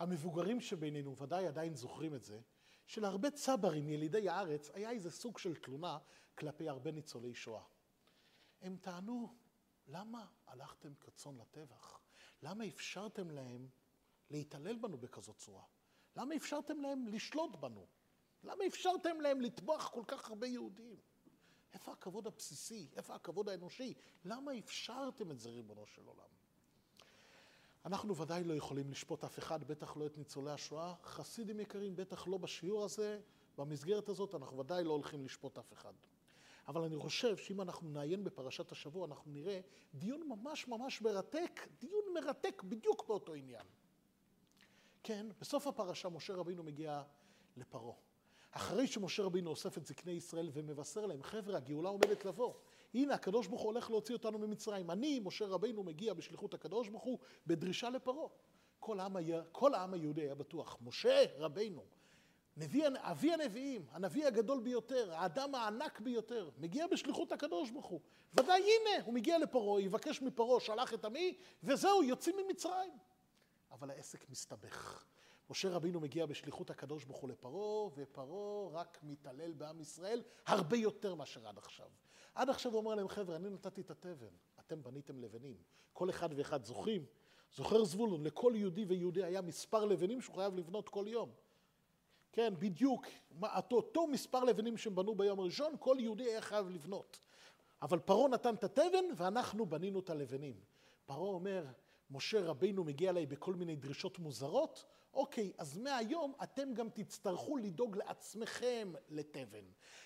המבוגרים 0.00 0.60
שבינינו 0.60 1.16
ודאי 1.16 1.46
עדיין 1.46 1.74
זוכרים 1.74 2.14
את 2.14 2.24
זה, 2.24 2.40
שלהרבה 2.86 3.30
צברים 3.30 3.88
ילידי 3.88 4.28
הארץ 4.28 4.70
היה 4.74 4.90
איזה 4.90 5.10
סוג 5.10 5.38
של 5.38 5.56
תלונה 5.56 5.98
כלפי 6.34 6.68
הרבה 6.68 6.90
ניצולי 6.90 7.34
שואה. 7.34 7.62
הם 8.62 8.76
טענו, 8.76 9.34
למה 9.86 10.26
הלכתם 10.46 10.94
כצאן 10.94 11.36
לטבח? 11.36 12.00
למה 12.42 12.66
אפשרתם 12.68 13.30
להם 13.30 13.68
להתעלל 14.30 14.76
בנו 14.76 14.98
בכזאת 14.98 15.36
צורה? 15.36 15.64
למה 16.16 16.36
אפשרתם 16.36 16.80
להם 16.80 17.06
לשלוט 17.06 17.56
בנו? 17.56 17.86
למה 18.42 18.66
אפשרתם 18.66 19.20
להם 19.20 19.40
לטבוח 19.40 19.90
כל 19.90 20.04
כך 20.06 20.30
הרבה 20.30 20.46
יהודים? 20.46 20.96
איפה 21.72 21.92
הכבוד 21.92 22.26
הבסיסי? 22.26 22.90
איפה 22.96 23.14
הכבוד 23.14 23.48
האנושי? 23.48 23.94
למה 24.24 24.58
אפשרתם 24.58 25.30
את 25.30 25.40
זה, 25.40 25.50
ריבונו 25.50 25.86
של 25.86 26.06
עולם? 26.06 26.39
אנחנו 27.86 28.16
ודאי 28.16 28.44
לא 28.44 28.54
יכולים 28.54 28.90
לשפוט 28.90 29.24
אף 29.24 29.38
אחד, 29.38 29.64
בטח 29.64 29.96
לא 29.96 30.06
את 30.06 30.18
ניצולי 30.18 30.50
השואה. 30.50 30.94
חסידים 31.04 31.60
יקרים, 31.60 31.96
בטח 31.96 32.28
לא 32.28 32.38
בשיעור 32.38 32.84
הזה, 32.84 33.20
במסגרת 33.58 34.08
הזאת, 34.08 34.34
אנחנו 34.34 34.58
ודאי 34.58 34.84
לא 34.84 34.92
הולכים 34.92 35.24
לשפוט 35.24 35.58
אף 35.58 35.72
אחד. 35.72 35.92
אבל 36.68 36.82
אני 36.82 36.96
חושב 36.96 37.36
שאם 37.36 37.60
אנחנו 37.60 37.88
נעיין 37.88 38.24
בפרשת 38.24 38.72
השבוע, 38.72 39.06
אנחנו 39.06 39.32
נראה 39.32 39.60
דיון 39.94 40.28
ממש 40.28 40.68
ממש 40.68 41.02
מרתק, 41.02 41.68
דיון 41.78 42.04
מרתק 42.14 42.62
בדיוק 42.62 43.08
באותו 43.08 43.34
עניין. 43.34 43.66
כן, 45.02 45.26
בסוף 45.40 45.66
הפרשה 45.66 46.08
משה 46.08 46.34
רבינו 46.34 46.62
מגיע 46.62 47.02
לפרעה. 47.56 47.94
אחרי 48.50 48.86
שמשה 48.86 49.22
רבינו 49.22 49.50
אוסף 49.50 49.78
את 49.78 49.86
זקני 49.86 50.12
ישראל 50.12 50.50
ומבשר 50.52 51.06
להם, 51.06 51.22
חבר'ה, 51.22 51.56
הגאולה 51.56 51.88
עומדת 51.88 52.24
לבוא. 52.24 52.54
הנה, 52.94 53.14
הקדוש 53.14 53.46
ברוך 53.46 53.60
הוא 53.60 53.72
הולך 53.72 53.90
להוציא 53.90 54.14
אותנו 54.14 54.38
ממצרים. 54.38 54.90
אני, 54.90 55.20
משה 55.20 55.46
רבינו, 55.46 55.82
מגיע 55.82 56.14
בשליחות 56.14 56.54
הקדוש 56.54 56.88
ברוך 56.88 57.02
הוא 57.02 57.18
בדרישה 57.46 57.90
לפרעה. 57.90 58.28
כל 58.80 58.98
כל 59.52 59.74
העם 59.74 59.94
היהודי 59.94 60.20
היה 60.20 60.34
בטוח, 60.34 60.78
משה 60.80 61.24
רבינו, 61.38 61.84
נביא, 62.56 62.88
אבי 62.96 63.32
הנביאים, 63.32 63.86
הנביא 63.90 64.26
הגדול 64.26 64.60
ביותר, 64.60 65.14
האדם 65.14 65.54
הענק 65.54 66.00
ביותר, 66.00 66.50
מגיע 66.58 66.86
בשליחות 66.86 67.32
הקדוש 67.32 67.70
ברוך 67.70 67.86
הוא. 67.86 68.00
ודאי, 68.34 68.62
הנה, 68.62 69.04
הוא 69.04 69.14
מגיע 69.14 69.38
לפרעה, 69.38 69.80
יבקש 69.82 70.22
מפרעה, 70.22 70.60
שלח 70.60 70.94
את 70.94 71.04
עמי, 71.04 71.36
וזהו, 71.62 72.02
יוצאים 72.02 72.36
ממצרים. 72.36 72.92
אבל 73.70 73.90
העסק 73.90 74.30
מסתבך. 74.30 75.04
משה 75.50 75.70
רבינו 75.70 76.00
מגיע 76.00 76.26
בשליחות 76.26 76.70
הקדוש 76.70 77.04
ברוך 77.04 77.18
הוא 77.18 77.28
לפרעה, 77.30 77.90
ופרעה 77.94 78.68
רק 78.72 78.98
מתעלל 79.02 79.52
בעם 79.52 79.80
ישראל 79.80 80.22
הרבה 80.46 80.76
יותר 80.76 81.14
מאשר 81.14 81.48
עד 81.48 81.58
עכשיו. 81.58 81.88
עד 82.34 82.50
עכשיו 82.50 82.72
הוא 82.72 82.78
אומר 82.78 82.94
להם, 82.94 83.08
חבר'ה, 83.08 83.36
אני 83.36 83.50
נתתי 83.50 83.80
את 83.80 83.90
התבן, 83.90 84.26
אתם 84.60 84.82
בניתם 84.82 85.18
לבנים. 85.18 85.56
כל 85.92 86.10
אחד 86.10 86.28
ואחד 86.36 86.64
זוכרים? 86.64 87.04
זוכר 87.56 87.84
זבולון, 87.84 88.24
לכל 88.24 88.52
יהודי 88.56 88.84
ויהודי 88.84 89.24
היה 89.24 89.40
מספר 89.40 89.84
לבנים 89.84 90.20
שהוא 90.20 90.36
חייב 90.36 90.54
לבנות 90.54 90.88
כל 90.88 91.04
יום. 91.08 91.30
כן, 92.32 92.54
בדיוק, 92.58 93.06
אותו 93.72 94.06
מספר 94.06 94.44
לבנים 94.44 94.76
שהם 94.76 94.94
בנו 94.94 95.14
ביום 95.14 95.40
הראשון, 95.40 95.74
כל 95.78 95.96
יהודי 96.00 96.24
היה 96.24 96.40
חייב 96.40 96.68
לבנות. 96.70 97.18
אבל 97.82 97.98
פרעה 97.98 98.28
נתן 98.28 98.54
את 98.54 98.64
התבן 98.64 99.04
ואנחנו 99.16 99.66
בנינו 99.66 100.00
את 100.00 100.10
הלבנים. 100.10 100.60
פרעה 101.06 101.28
אומר, 101.28 101.66
משה 102.10 102.40
רבינו 102.40 102.84
מגיע 102.84 103.10
אליי 103.10 103.26
בכל 103.26 103.54
מיני 103.54 103.76
דרישות 103.76 104.18
מוזרות, 104.18 104.84
אוקיי, 105.14 105.52
אז 105.58 105.78
מהיום 105.78 106.34
אתם 106.42 106.74
גם 106.74 106.88
תצטרכו 106.90 107.56
לדאוג 107.56 107.96
לעצמכם 107.96 108.92
לתבן. 109.08 109.64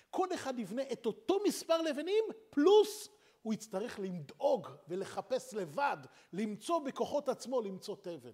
כל 0.09 0.33
אחד 0.33 0.59
יבנה 0.59 0.81
את 0.91 1.05
אותו 1.05 1.39
מספר 1.47 1.81
לבנים, 1.81 2.23
פלוס 2.49 3.09
הוא 3.41 3.53
יצטרך 3.53 3.99
לדאוג 3.99 4.67
ולחפש 4.87 5.53
לבד, 5.53 5.97
למצוא 6.33 6.79
בכוחות 6.79 7.29
עצמו, 7.29 7.61
למצוא 7.61 7.95
תבן. 8.01 8.33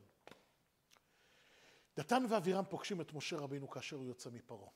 דתן 1.97 2.25
ואבירם 2.30 2.63
פוגשים 2.69 3.02
את 3.02 3.13
משה 3.13 3.38
רבינו 3.38 3.69
כאשר 3.69 3.95
הוא 3.95 4.06
יוצא 4.06 4.30
מפרעה. 4.30 4.69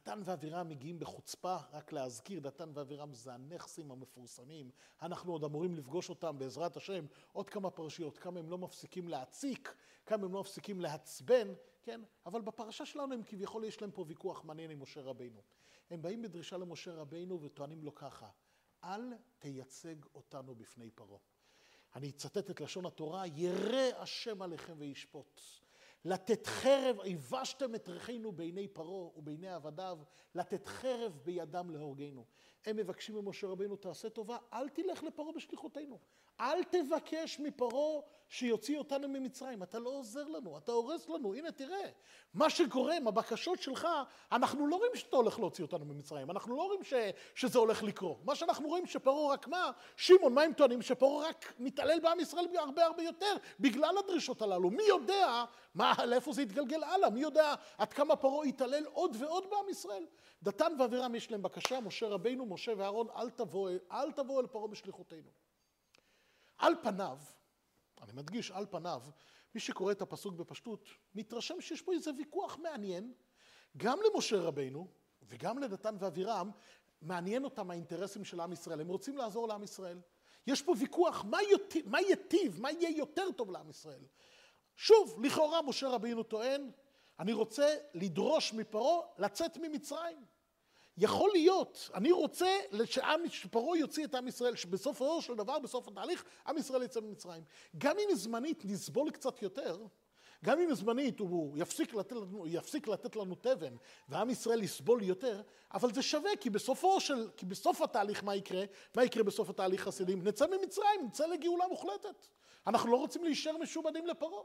דתן 0.00 0.20
ואבירם 0.24 0.68
מגיעים 0.68 0.98
בחוצפה, 0.98 1.56
רק 1.72 1.92
להזכיר, 1.92 2.40
דתן 2.40 2.70
ואבירם 2.74 3.14
זה 3.14 3.32
הנכסים 3.32 3.90
המפורסמים. 3.90 4.70
אנחנו 5.02 5.32
עוד 5.32 5.44
אמורים 5.44 5.74
לפגוש 5.74 6.10
אותם 6.10 6.38
בעזרת 6.38 6.76
השם 6.76 7.06
עוד 7.32 7.50
כמה 7.50 7.70
פרשיות, 7.70 8.18
כמה 8.18 8.40
הם 8.40 8.50
לא 8.50 8.58
מפסיקים 8.58 9.08
להציק, 9.08 9.74
כמה 10.06 10.24
הם 10.24 10.32
לא 10.32 10.40
מפסיקים 10.40 10.80
לעצבן, 10.80 11.48
כן? 11.82 12.00
אבל 12.26 12.40
בפרשה 12.40 12.86
שלנו 12.86 13.14
הם 13.14 13.22
כביכול 13.26 13.64
יש 13.64 13.80
להם 13.80 13.90
פה 13.90 14.04
ויכוח 14.08 14.44
מעניין 14.44 14.70
עם 14.70 14.82
משה 14.82 15.00
רבינו. 15.00 15.40
הם 15.90 16.02
באים 16.02 16.22
בדרישה 16.22 16.56
למשה 16.56 16.92
רבינו 16.92 17.42
וטוענים 17.42 17.84
לו 17.84 17.94
ככה, 17.94 18.28
אל 18.84 19.12
תייצג 19.38 19.96
אותנו 20.14 20.54
בפני 20.54 20.90
פרעה. 20.90 21.20
אני 21.94 22.10
אצטט 22.10 22.50
את 22.50 22.60
לשון 22.60 22.86
התורה, 22.86 23.26
ירא 23.26 23.96
השם 23.96 24.42
עליכם 24.42 24.74
וישפוט. 24.78 25.40
לתת 26.04 26.46
חרב, 26.46 27.00
היבשתם 27.00 27.74
את 27.74 27.88
ריחנו 27.88 28.32
בעיני 28.32 28.68
פרעה 28.68 29.18
ובעיני 29.18 29.48
עבדיו, 29.48 29.98
לתת 30.34 30.66
חרב 30.66 31.18
בידם 31.24 31.70
להורגנו. 31.70 32.24
הם 32.66 32.76
מבקשים 32.76 33.14
ממשה 33.14 33.46
רבינו, 33.46 33.76
תעשה 33.76 34.10
טובה, 34.10 34.36
אל 34.52 34.68
תלך 34.68 35.02
לפרעה 35.02 35.32
בשליחותנו. 35.32 35.98
אל 36.40 36.64
תבקש 36.64 37.40
מפרעה 37.40 38.00
שיוציא 38.28 38.78
אותנו 38.78 39.08
ממצרים. 39.08 39.62
אתה 39.62 39.78
לא 39.78 39.90
עוזר 39.90 40.28
לנו, 40.28 40.58
אתה 40.58 40.72
הורס 40.72 41.08
לנו. 41.08 41.34
הנה, 41.34 41.52
תראה, 41.52 41.90
מה 42.34 42.50
שקורה 42.50 42.96
עם 42.96 43.08
הבקשות 43.08 43.62
שלך, 43.62 43.88
אנחנו 44.32 44.66
לא 44.66 44.76
רואים 44.76 44.92
שאתה 44.94 45.16
הולך 45.16 45.38
להוציא 45.38 45.64
אותנו 45.64 45.84
ממצרים. 45.84 46.30
אנחנו 46.30 46.56
לא 46.56 46.62
רואים 46.62 46.84
ש, 46.84 46.94
שזה 47.34 47.58
הולך 47.58 47.82
לקרות. 47.82 48.24
מה 48.24 48.34
שאנחנו 48.34 48.68
רואים 48.68 48.86
שפרעה 48.86 49.32
רק 49.32 49.48
מה? 49.48 49.70
שמעון, 49.96 50.34
מה 50.34 50.42
הם 50.42 50.52
טוענים? 50.52 50.82
שפרעה 50.82 51.28
רק 51.28 51.54
מתעלל 51.58 52.00
בעם 52.00 52.20
ישראל 52.20 52.46
הרבה 52.58 52.86
הרבה 52.86 53.02
יותר 53.02 53.36
בגלל 53.60 53.98
הדרישות 53.98 54.42
הללו. 54.42 54.70
מי 54.70 54.82
יודע 54.82 55.44
מה, 55.74 55.94
לאיפה 56.06 56.32
זה 56.32 56.42
יתגלגל 56.42 56.84
הלאה? 56.84 57.10
מי 57.10 57.20
יודע 57.20 57.54
עד 57.78 57.92
כמה 57.92 58.16
פרעה 58.16 58.48
יתעלל 58.48 58.84
עוד 58.84 59.16
ועוד 59.20 59.44
בעם 59.50 59.68
ישראל? 59.68 60.06
דתן 60.42 60.72
ואבירם 60.78 61.14
יש 61.14 61.30
להם 61.30 61.42
בקשה, 61.42 61.80
משה 61.80 62.08
רבינו, 62.08 62.46
משה 62.50 62.72
ואהרון, 62.76 63.06
אל 63.16 63.30
תבואו 63.30 63.74
אל 63.92 64.12
תבוא 64.12 64.42
אל 64.42 64.46
פרעה 64.46 64.68
בשליחותנו. 64.68 65.30
על 66.58 66.74
פניו, 66.82 67.18
אני 68.02 68.12
מדגיש, 68.12 68.50
על 68.50 68.66
פניו, 68.70 69.02
מי 69.54 69.60
שקורא 69.60 69.92
את 69.92 70.02
הפסוק 70.02 70.34
בפשטות, 70.34 70.88
מתרשם 71.14 71.60
שיש 71.60 71.82
פה 71.82 71.92
איזה 71.92 72.10
ויכוח 72.18 72.56
מעניין, 72.56 73.12
גם 73.76 73.98
למשה 74.06 74.40
רבינו 74.40 74.88
וגם 75.22 75.58
לדתן 75.58 75.96
ואבירם, 75.98 76.50
מעניין 77.02 77.44
אותם 77.44 77.70
האינטרסים 77.70 78.24
של 78.24 78.40
עם 78.40 78.52
ישראל, 78.52 78.80
הם 78.80 78.88
רוצים 78.88 79.16
לעזור 79.18 79.48
לעם 79.48 79.62
ישראל. 79.62 80.00
יש 80.46 80.62
פה 80.62 80.74
ויכוח, 80.78 81.24
מה, 81.24 81.38
ית... 81.42 81.86
מה 81.86 82.00
יטיב, 82.00 82.60
מה 82.60 82.70
יהיה 82.72 82.96
יותר 82.96 83.32
טוב 83.36 83.50
לעם 83.50 83.70
ישראל? 83.70 84.02
שוב, 84.76 85.24
לכאורה 85.24 85.62
משה 85.62 85.88
רבינו 85.88 86.22
טוען, 86.22 86.70
אני 87.18 87.32
רוצה 87.32 87.76
לדרוש 87.94 88.52
מפרעה 88.52 89.00
לצאת 89.18 89.56
ממצרים. 89.56 90.24
יכול 91.00 91.30
להיות, 91.32 91.90
אני 91.94 92.12
רוצה 92.12 92.56
שעם, 92.84 93.20
שפרעה 93.28 93.78
יוציא 93.78 94.04
את 94.04 94.14
עם 94.14 94.28
ישראל, 94.28 94.56
שבסופו 94.56 95.22
של 95.22 95.34
דבר, 95.34 95.58
בסוף 95.58 95.88
התהליך, 95.88 96.24
עם 96.46 96.58
ישראל 96.58 96.82
יצא 96.82 97.00
ממצרים. 97.00 97.42
גם 97.78 97.96
אם 97.98 98.14
זמנית 98.14 98.64
נסבול 98.64 99.10
קצת 99.10 99.42
יותר, 99.42 99.78
גם 100.44 100.60
אם 100.60 100.74
זמנית 100.74 101.20
הוא 101.20 101.58
יפסיק 101.58 101.94
לתת 101.94 102.12
לנו, 102.12 102.46
יפסיק 102.46 102.88
לתת 102.88 103.16
לנו 103.16 103.34
תבן 103.34 103.74
ועם 104.08 104.30
ישראל 104.30 104.62
יסבול 104.62 105.02
יותר, 105.02 105.42
אבל 105.74 105.94
זה 105.94 106.02
שווה 106.02 106.30
כי 106.40 106.50
בסופו 106.50 107.00
של, 107.00 107.30
כי 107.36 107.46
בסוף 107.46 107.82
התהליך 107.82 108.24
מה 108.24 108.36
יקרה? 108.36 108.64
מה 108.96 109.04
יקרה 109.04 109.22
בסוף 109.22 109.50
התהליך 109.50 109.82
חסידים? 109.82 110.22
נצא 110.22 110.46
ממצרים, 110.46 111.06
נצא 111.06 111.26
לגאולה 111.26 111.64
מוחלטת. 111.68 112.26
אנחנו 112.66 112.90
לא 112.90 112.96
רוצים 112.96 113.24
להישאר 113.24 113.56
משועבדים 113.56 114.06
לפרעה. 114.06 114.42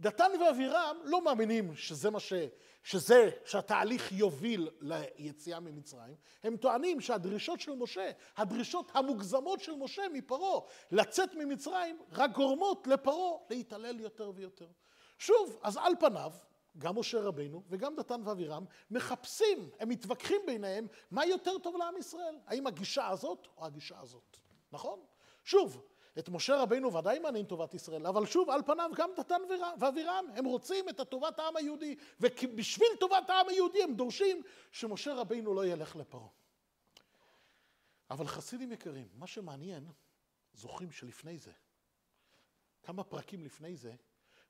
דתן 0.00 0.30
ואבירם 0.40 0.96
לא 1.04 1.24
מאמינים 1.24 1.76
שזה 1.76 2.10
מה 2.10 2.20
ש... 2.20 2.32
שזה, 2.84 3.30
שהתהליך 3.44 4.12
יוביל 4.12 4.70
ליציאה 4.80 5.60
ממצרים. 5.60 6.16
הם 6.42 6.56
טוענים 6.56 7.00
שהדרישות 7.00 7.60
של 7.60 7.72
משה, 7.74 8.10
הדרישות 8.36 8.90
המוגזמות 8.94 9.60
של 9.60 9.72
משה 9.72 10.02
מפרעה 10.12 10.60
לצאת 10.90 11.34
ממצרים, 11.34 11.98
רק 12.12 12.30
גורמות 12.32 12.86
לפרעה 12.86 13.38
להתעלל 13.50 14.00
יותר 14.00 14.32
ויותר. 14.34 14.68
שוב, 15.18 15.58
אז 15.62 15.76
על 15.76 15.92
פניו, 16.00 16.32
גם 16.78 16.98
משה 16.98 17.20
רבינו 17.20 17.62
וגם 17.68 17.96
דתן 17.96 18.20
ואבירם 18.24 18.64
מחפשים, 18.90 19.70
הם 19.80 19.88
מתווכחים 19.88 20.40
ביניהם 20.46 20.86
מה 21.10 21.26
יותר 21.26 21.58
טוב 21.58 21.76
לעם 21.76 21.96
ישראל, 21.96 22.38
האם 22.46 22.66
הגישה 22.66 23.08
הזאת 23.08 23.48
או 23.56 23.66
הגישה 23.66 24.00
הזאת, 24.00 24.36
נכון? 24.72 25.00
שוב, 25.44 25.82
את 26.18 26.28
משה 26.28 26.62
רבינו 26.62 26.94
ודאי 26.94 27.18
מעניין 27.18 27.46
טובת 27.46 27.74
ישראל, 27.74 28.06
אבל 28.06 28.26
שוב, 28.26 28.50
על 28.50 28.62
פניו 28.62 28.90
גם 28.96 29.10
דתן 29.16 29.40
ואבירם, 29.80 30.24
הם 30.34 30.44
רוצים 30.44 30.88
את 30.88 31.00
טובת 31.00 31.38
העם 31.38 31.56
היהודי, 31.56 31.96
ובשביל 32.20 32.88
טובת 33.00 33.30
העם 33.30 33.48
היהודי 33.48 33.82
הם 33.82 33.94
דורשים 33.94 34.42
שמשה 34.72 35.14
רבינו 35.14 35.54
לא 35.54 35.66
ילך 35.66 35.96
לפרעה. 35.96 36.28
אבל 38.10 38.26
חסידים 38.26 38.72
יקרים, 38.72 39.08
מה 39.14 39.26
שמעניין, 39.26 39.86
זוכרים 40.54 40.92
שלפני 40.92 41.38
זה, 41.38 41.52
כמה 42.82 43.04
פרקים 43.04 43.44
לפני 43.44 43.76
זה, 43.76 43.94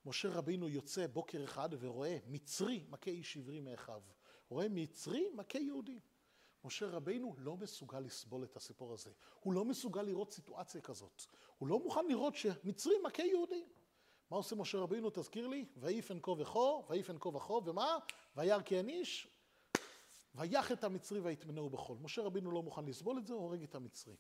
משה 0.07 0.29
רבינו 0.29 0.69
יוצא 0.69 1.07
בוקר 1.07 1.45
אחד 1.45 1.69
ורואה 1.81 2.19
מצרי 2.27 2.85
מכה 2.89 3.11
איש 3.11 3.37
עברי 3.37 3.61
מאחיו. 3.61 4.03
רואה 4.49 4.67
מצרי 4.71 5.31
מכה 5.35 5.59
יהודי. 5.59 6.01
משה 6.65 6.87
רבינו 6.87 7.35
לא 7.39 7.57
מסוגל 7.57 8.01
לסבול 8.01 8.45
את 8.45 8.57
הסיפור 8.57 8.93
הזה. 8.93 9.11
הוא 9.41 9.55
לא 9.55 9.65
מסוגל 9.65 10.03
לראות 10.03 10.33
סיטואציה 10.33 10.81
כזאת. 10.81 11.23
הוא 11.59 11.69
לא 11.69 11.79
מוכן 11.79 12.07
לראות 12.07 12.35
שמצרי 12.35 12.95
מכה 13.05 13.23
יהודי. 13.23 13.65
מה 14.31 14.37
עושה 14.37 14.57
משה 14.57 14.79
רבינו, 14.79 15.11
תזכיר 15.11 15.47
לי? 15.47 15.65
ויפן 15.77 16.19
כה 16.23 16.31
וכה, 16.31 16.61
ויפן 16.89 17.17
כה 17.21 17.29
וכה, 17.29 17.53
ומה? 17.53 17.99
וירא 18.37 18.63
כי 18.63 18.79
אין 18.79 18.89
איש, 18.89 19.29
ויח 20.35 20.73
את 20.73 20.85
המצרי 20.85 21.21
ויטמנהו 21.21 21.71
בחול. 21.71 21.99
משה 21.99 22.23
רבינו 22.23 22.51
לא 22.51 22.63
מוכן 22.63 22.85
לסבול 22.85 23.19
את 23.19 23.27
זה, 23.27 23.35
הורג 23.35 23.63
את 23.63 23.75
המצרי. 23.75 24.17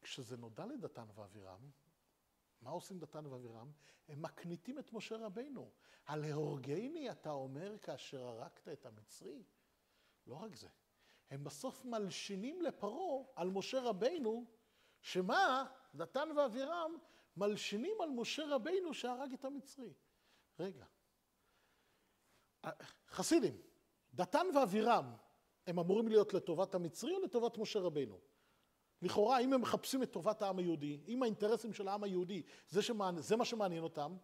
כשזה 0.00 0.36
נודע 0.36 0.66
לדתן 0.66 1.06
ואבירם, 1.14 1.70
מה 2.60 2.70
עושים 2.70 2.98
דתן 2.98 3.26
ואבירם? 3.26 3.70
הם 4.08 4.22
מקניטים 4.22 4.78
את 4.78 4.92
משה 4.92 5.16
רבינו. 5.16 5.70
הלהורגני 6.06 7.10
אתה 7.10 7.30
אומר 7.30 7.78
כאשר 7.78 8.22
הרגת 8.22 8.68
את 8.72 8.86
המצרי? 8.86 9.42
לא 10.26 10.34
רק 10.34 10.54
זה, 10.54 10.68
הם 11.30 11.44
בסוף 11.44 11.84
מלשינים 11.84 12.62
לפרעה 12.62 13.24
על 13.36 13.50
משה 13.50 13.80
רבינו, 13.80 14.44
שמה? 15.00 15.66
דתן 15.94 16.28
ואבירם 16.36 16.96
מלשינים 17.36 17.96
על 18.00 18.10
משה 18.10 18.44
רבינו 18.48 18.94
שהרג 18.94 19.32
את 19.32 19.44
המצרי. 19.44 19.92
רגע, 20.58 20.84
חסידים, 23.08 23.56
דתן 24.14 24.46
ואבירם, 24.54 25.16
הם 25.66 25.78
אמורים 25.78 26.08
להיות 26.08 26.34
לטובת 26.34 26.74
המצרי 26.74 27.14
או 27.14 27.20
לטובת 27.20 27.58
משה 27.58 27.80
רבינו? 27.80 28.20
לכאורה, 29.02 29.38
אם 29.38 29.52
הם 29.52 29.60
מחפשים 29.60 30.02
את 30.02 30.12
טובת 30.12 30.42
העם 30.42 30.58
היהודי, 30.58 31.00
אם 31.08 31.22
האינטרסים 31.22 31.72
של 31.72 31.88
העם 31.88 32.04
היהודי, 32.04 32.42
זה, 32.68 32.82
שמעניין, 32.82 33.22
זה 33.22 33.36
מה 33.36 33.44
שמעניין 33.44 33.82
אותם, 33.82 34.16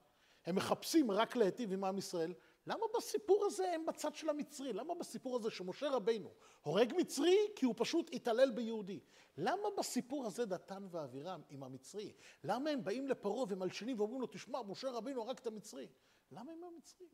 הם 0.44 0.54
מחפשים 0.56 1.10
רק 1.10 1.36
להיטיב 1.36 1.72
עם 1.72 1.84
עם 1.84 1.98
ישראל, 1.98 2.34
למה 2.66 2.86
בסיפור 2.96 3.44
הזה 3.44 3.72
הם 3.72 3.86
בצד 3.86 4.14
של 4.14 4.28
המצרי? 4.28 4.72
למה 4.72 4.94
בסיפור 4.94 5.36
הזה 5.36 5.50
שמשה 5.50 5.90
רבינו 5.90 6.30
הורג 6.62 6.92
מצרי 6.96 7.36
כי 7.56 7.66
הוא 7.66 7.74
פשוט 7.78 8.10
התעלל 8.12 8.50
ביהודי? 8.50 9.00
למה 9.36 9.68
בסיפור 9.78 10.26
הזה 10.26 10.46
דתן 10.46 10.86
ואבירם 10.90 11.42
עם 11.48 11.62
המצרי? 11.62 12.12
למה 12.44 12.70
הם 12.70 12.84
באים 12.84 13.08
לפרעה 13.08 13.44
ומלשינים 13.48 14.00
ואומרים 14.00 14.20
לו, 14.20 14.26
תשמע, 14.26 14.62
משה 14.62 14.90
רבינו 14.90 15.22
הרג 15.22 15.38
את 15.38 15.46
המצרי? 15.46 15.88
למה 16.32 16.52
הם 16.52 16.64
המצרים? 16.64 17.08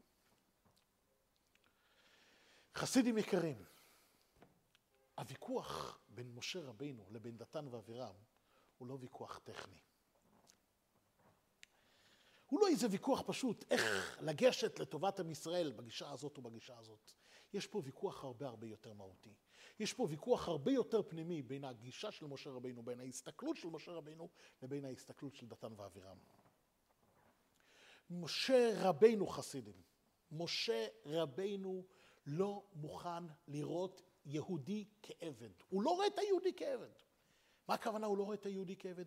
חסידים 2.75 3.19
יקרים, 3.19 3.65
הוויכוח 5.19 6.01
בין 6.09 6.35
משה 6.35 6.61
רבינו 6.61 7.07
לבין 7.11 7.37
דתן 7.37 7.69
ואבירם 7.69 8.15
הוא 8.79 8.89
לא 8.89 8.99
ויכוח 9.01 9.39
טכני. 9.39 9.88
הוא 12.49 12.61
לא 12.61 12.69
איזה 12.69 12.87
ויכוח 12.91 13.23
פשוט 13.27 13.65
איך 13.71 14.17
לגשת 14.23 14.79
לטובת 14.79 15.21
עם 15.21 15.31
ישראל 15.31 15.73
בגישה 15.73 16.11
הזאת 16.11 16.37
או 16.37 16.43
בגישה 16.43 16.79
הזאת. 16.79 17.13
יש 17.53 17.67
פה 17.67 17.83
ויכוח 17.85 18.25
הרבה 18.25 18.47
הרבה 18.47 18.67
יותר 18.67 18.93
מהותי. 18.93 19.35
יש 19.81 19.93
פה 19.93 20.07
ויכוח 20.11 20.49
הרבה 20.49 20.73
יותר 20.73 21.03
פנימי 21.03 21.43
בין 21.43 21.65
הגישה 21.65 22.11
של 22.11 22.27
משה 22.27 22.51
רבינו, 22.51 22.83
בין 22.83 23.01
ההסתכלות 23.01 23.57
של 23.57 23.69
משה 23.69 23.93
רבינו 23.93 24.29
לבין 24.63 24.85
ההסתכלות 24.85 25.35
של 25.35 25.47
דתן 25.47 25.73
ואבירם. 25.77 26.19
משה 28.11 28.73
רבינו 28.77 29.27
חסידים, 29.27 29.83
משה 30.33 30.87
רבינו 31.07 31.85
לא 32.27 32.63
מוכן 32.75 33.25
לראות 33.49 34.03
יהודי 34.27 34.85
כעבד. 35.03 35.51
הוא 35.69 35.83
לא 35.83 35.91
רואה 35.91 36.07
את 36.07 36.19
היהודי 36.19 36.53
כעבד. 36.57 37.08
מה 37.69 37.75
הכוונה 37.75 38.07
הוא 38.07 38.19
לא 38.19 38.23
רואה 38.23 38.35
את 38.35 38.47
היהודי 38.47 38.77
כעבד? 38.79 39.05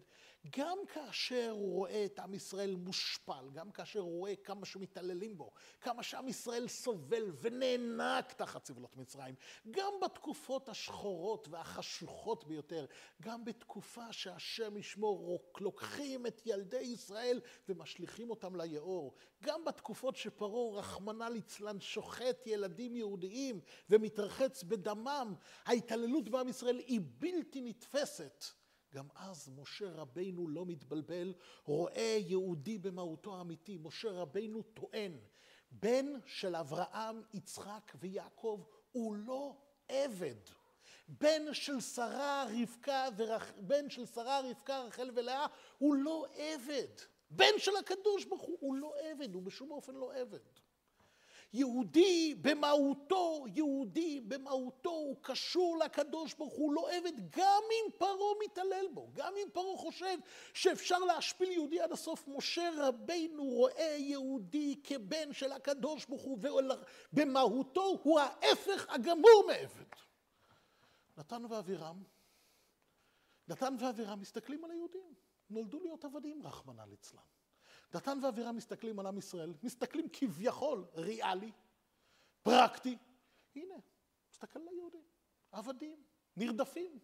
גם 0.58 0.78
כאשר 0.94 1.50
הוא 1.52 1.74
רואה 1.74 2.06
את 2.06 2.20
עם 2.20 2.34
ישראל 2.34 2.76
מושפל, 2.76 3.50
גם 3.54 3.72
כאשר 3.72 4.00
הוא 4.00 4.20
רואה 4.20 4.36
כמה 4.36 4.66
שמתעללים 4.66 5.38
בו, 5.38 5.52
כמה 5.82 6.04
שעם 6.04 6.28
ישראל 6.28 6.68
סובל 6.68 7.32
ונאנק 7.42 8.34
תחת 8.34 8.66
סבלות 8.66 8.98
מצרים, 8.98 9.36
גם 9.72 9.94
בתקופות 10.04 10.70
השחורות 10.70 11.48
והחשוכות 11.48 12.48
ביותר, 12.48 12.86
גם 13.22 13.46
בתקופה 13.46 14.14
שהשם 14.14 14.78
ישמור, 14.78 15.52
לוקחים 15.60 16.28
את 16.28 16.42
ילדי 16.46 16.78
ישראל 16.78 17.42
ומשליכים 17.70 18.30
אותם 18.30 18.56
ליאור, 18.56 19.16
גם 19.44 19.66
בתקופות 19.66 20.16
שפרעה, 20.16 20.80
רחמנא 20.80 21.24
ליצלן, 21.24 21.80
שוחט 21.80 22.48
ילדים 22.48 22.96
יהודיים 22.96 23.62
ומתרחץ 23.90 24.64
בדמם, 24.64 25.34
ההתעללות 25.66 26.30
בעם 26.30 26.48
ישראל 26.48 26.78
היא 26.78 27.02
בלתי 27.20 27.62
נתפסת. 27.62 28.51
גם 28.94 29.08
אז 29.16 29.50
משה 29.50 29.92
רבינו 29.92 30.48
לא 30.48 30.66
מתבלבל, 30.66 31.34
רואה 31.64 32.18
יהודי 32.20 32.78
במהותו 32.78 33.38
האמיתי. 33.38 33.78
משה 33.78 34.12
רבינו 34.12 34.62
טוען, 34.62 35.18
בן 35.72 36.06
של 36.26 36.56
אברהם, 36.56 37.22
יצחק 37.34 37.92
ויעקב 38.00 38.64
הוא 38.92 39.16
לא 39.16 39.56
עבד. 39.88 40.36
בן 41.08 41.54
של 41.54 41.82
שרה, 41.82 42.46
רבקה, 42.62 43.08
ורח... 43.18 43.52
בן 43.58 43.90
של 43.90 44.06
שרה, 44.06 44.42
רבקה, 44.50 44.82
רחל 44.82 45.12
ולאה, 45.16 45.46
הוא 45.78 45.96
לא 45.96 46.26
עבד. 46.36 46.88
בן 47.30 47.54
של 47.58 47.76
הקדוש 47.80 48.26
ברוך 48.26 48.42
הוא, 48.42 48.58
הוא 48.60 48.76
לא 48.76 48.94
עבד, 49.00 49.34
הוא 49.34 49.44
בשום 49.44 49.72
אופן 49.72 49.96
לא 49.96 50.14
עבד. 50.14 50.40
יהודי 51.54 52.36
במהותו, 52.42 53.46
יהודי 53.48 54.22
במהותו 54.22 54.90
הוא 54.90 55.16
קשור 55.22 55.78
לקדוש 55.78 56.34
ברוך 56.34 56.54
הוא, 56.54 56.74
לא 56.74 56.92
עבד, 56.92 57.14
גם 57.30 57.64
אם 57.72 57.92
פרעה 57.98 58.34
מתעלל 58.44 58.88
בו, 58.94 59.10
גם 59.14 59.34
אם 59.38 59.48
פרעה 59.54 59.78
חושב 59.78 60.18
שאפשר 60.54 61.00
להשפיל 61.00 61.52
יהודי 61.52 61.82
עד 61.82 61.92
הסוף, 61.92 62.28
משה 62.28 62.70
רבינו 62.78 63.44
רואה 63.44 63.96
יהודי 63.98 64.80
כבן 64.84 65.34
של 65.34 65.52
הקדוש 65.52 66.06
ברוך 66.06 66.22
הוא, 66.22 66.40
ובמהותו 67.14 68.00
הוא 68.04 68.20
ההפך 68.20 68.90
הגמור 68.90 69.44
מעבד. 69.48 69.92
נתן 71.18 71.46
ואבירם, 71.46 72.04
נתן 73.48 73.76
ואבירם 73.80 74.20
מסתכלים 74.20 74.66
על 74.66 74.72
היהודים, 74.72 75.14
נולדו 75.50 75.80
להיות 75.80 76.06
עבדים, 76.06 76.44
רחמנא 76.44 76.82
ליצלן. 76.82 77.22
דתן 77.92 78.20
ואבירם 78.24 78.56
מסתכלים 78.56 79.00
על 79.00 79.08
עם 79.08 79.18
ישראל, 79.18 79.54
מסתכלים 79.64 80.08
כביכול 80.14 80.86
ריאלי, 80.96 81.52
פרקטי. 82.44 82.98
הנה, 83.56 83.76
מסתכל 84.32 84.60
על 84.60 84.68
היהודים, 84.68 85.04
עבדים, 85.52 86.04
נרדפים. 86.38 87.00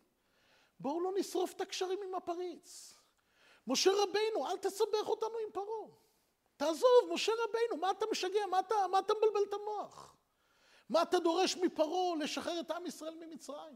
בואו 0.79 1.01
לא 1.01 1.11
נשרוף 1.19 1.53
את 1.53 1.61
הקשרים 1.61 1.99
עם 2.03 2.15
הפריץ. 2.15 2.93
משה 3.67 3.91
רבינו, 4.03 4.47
אל 4.47 4.57
תסבך 4.57 5.07
אותנו 5.07 5.37
עם 5.45 5.51
פרעה. 5.53 5.97
תעזוב, 6.57 7.09
משה 7.13 7.31
רבינו, 7.43 7.81
מה 7.81 7.91
אתה 7.91 8.05
משגע? 8.11 8.45
מה 8.51 8.59
אתה, 8.59 8.75
מה 8.91 8.99
אתה 8.99 9.13
מבלבל 9.13 9.43
את 9.49 9.53
המוח? 9.53 10.15
מה 10.89 11.01
אתה 11.01 11.19
דורש 11.19 11.55
מפרעה 11.55 12.15
לשחרר 12.15 12.59
את 12.59 12.71
עם 12.71 12.85
ישראל 12.85 13.15
ממצרים? 13.15 13.75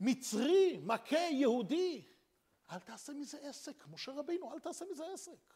מצרי, 0.00 0.78
מכה 0.82 1.18
יהודי, 1.18 2.08
אל 2.70 2.78
תעשה 2.78 3.12
מזה 3.12 3.38
עסק. 3.38 3.86
משה 3.86 4.12
רבינו, 4.12 4.52
אל 4.52 4.58
תעשה 4.58 4.84
מזה 4.90 5.06
עסק. 5.12 5.54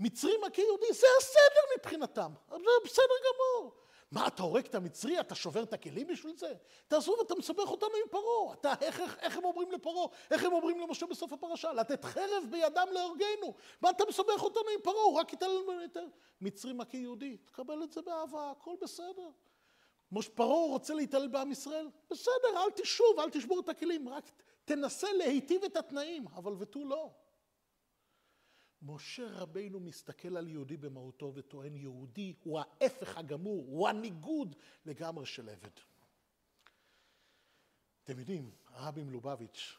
מצרי 0.00 0.36
מכה 0.46 0.62
יהודי, 0.62 0.86
זה 0.92 1.06
הסדר 1.20 1.60
מבחינתם, 1.78 2.32
זה 2.50 2.56
בסדר 2.84 3.14
גמור. 3.24 3.72
מה, 4.10 4.26
אתה 4.26 4.42
הורג 4.42 4.64
את 4.66 4.74
המצרי? 4.74 5.20
אתה 5.20 5.34
שובר 5.34 5.62
את 5.62 5.72
הכלים 5.72 6.06
בשביל 6.06 6.36
זה? 6.36 6.54
תעזוב, 6.88 7.20
אתה 7.26 7.34
מסבך 7.34 7.70
אותנו 7.70 7.88
עם 7.88 8.08
פרעה. 8.10 8.54
אתה, 8.54 8.72
איך, 8.80 9.00
איך, 9.00 9.18
איך 9.20 9.36
הם 9.36 9.44
אומרים 9.44 9.72
לפרעה? 9.72 10.06
איך 10.30 10.44
הם 10.44 10.52
אומרים 10.52 10.80
למשה 10.80 11.06
בסוף 11.06 11.32
הפרשה? 11.32 11.72
לתת 11.72 12.04
חרב 12.04 12.44
בידם 12.50 12.88
להורגנו. 12.92 13.54
מה 13.80 13.90
אתה 13.90 14.04
מסבך 14.08 14.42
אותנו 14.42 14.68
עם 14.74 14.80
פרעה? 14.82 15.02
הוא 15.02 15.14
רק 15.14 15.32
ייתן 15.32 15.50
לנו 15.50 15.82
יותר. 15.82 16.06
מצרי 16.40 16.72
מכה 16.72 16.96
יהודי, 16.96 17.36
תקבל 17.36 17.82
את 17.82 17.92
זה 17.92 18.02
באהבה, 18.02 18.50
הכל 18.50 18.74
בסדר. 18.82 19.30
פרעה 20.34 20.66
רוצה 20.66 20.94
להתעלל 20.94 21.28
בעם 21.28 21.52
ישראל? 21.52 21.88
בסדר, 22.10 22.56
אל 22.56 22.70
תשוב, 22.70 23.20
אל 23.20 23.30
תשבור 23.30 23.60
את 23.60 23.68
הכלים, 23.68 24.08
רק 24.08 24.24
תנסה 24.64 25.12
להיטיב 25.12 25.64
את 25.64 25.76
התנאים, 25.76 26.26
אבל 26.34 26.52
ותו 26.58 26.84
לא. 26.84 27.10
משה 28.84 29.26
רבינו 29.30 29.80
מסתכל 29.80 30.36
על 30.36 30.48
יהודי 30.48 30.76
במהותו 30.76 31.32
וטוען 31.34 31.76
יהודי 31.76 32.34
הוא 32.42 32.60
ההפך 32.60 33.18
הגמור, 33.18 33.64
הוא 33.66 33.88
הניגוד 33.88 34.56
לגמרי 34.86 35.26
של 35.26 35.48
עבד. 35.48 35.70
אתם 38.04 38.18
יודעים, 38.18 38.50
הרבי 38.66 39.02
מלובביץ' 39.02 39.78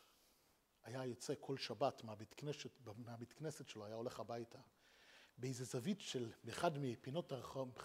היה 0.83 1.05
יוצא 1.05 1.33
כל 1.39 1.57
שבת 1.57 2.03
מהבית 2.03 2.33
כנסת, 2.33 2.69
מהבית 2.97 3.33
כנסת 3.33 3.67
שלו, 3.67 3.85
היה 3.85 3.95
הולך 3.95 4.19
הביתה. 4.19 4.59
באיזה 5.37 5.63
זווית 5.63 6.01
של, 6.01 6.31
באחד 6.43 6.77
מפינות 6.77 7.31
הרחוב, 7.31 7.77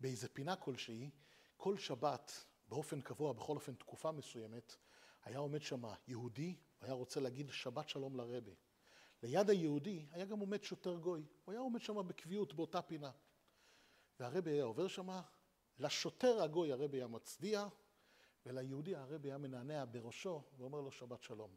באיזה 0.00 0.28
פינה 0.28 0.56
כלשהי, 0.56 1.10
כל 1.56 1.78
שבת, 1.78 2.44
באופן 2.68 3.00
קבוע, 3.00 3.32
בכל 3.32 3.54
אופן 3.56 3.74
תקופה 3.74 4.12
מסוימת, 4.12 4.76
היה 5.24 5.38
עומד 5.38 5.62
שם 5.62 5.82
יהודי, 6.08 6.56
היה 6.80 6.92
רוצה 6.92 7.20
להגיד 7.20 7.50
שבת 7.50 7.88
שלום 7.88 8.16
לרבי. 8.16 8.54
ליד 9.22 9.50
היהודי 9.50 10.06
היה 10.10 10.24
גם 10.24 10.38
עומד 10.38 10.62
שוטר 10.62 10.96
גוי, 10.98 11.26
הוא 11.44 11.52
היה 11.52 11.60
עומד 11.60 11.80
שם 11.80 12.08
בקביעות 12.08 12.54
באותה 12.54 12.82
פינה. 12.82 13.10
והרבי 14.20 14.50
היה 14.50 14.64
עובר 14.64 14.88
שם, 14.88 15.20
לשוטר 15.78 16.42
הגוי 16.42 16.72
הרבי 16.72 16.98
היה 16.98 17.06
מצדיע, 17.06 17.66
וליהודי 18.46 18.96
הרבי 18.96 19.28
היה 19.28 19.38
מנענע 19.38 19.84
בראשו 19.84 20.42
ואומר 20.56 20.80
לו 20.80 20.90
שבת 20.90 21.22
שלום. 21.22 21.56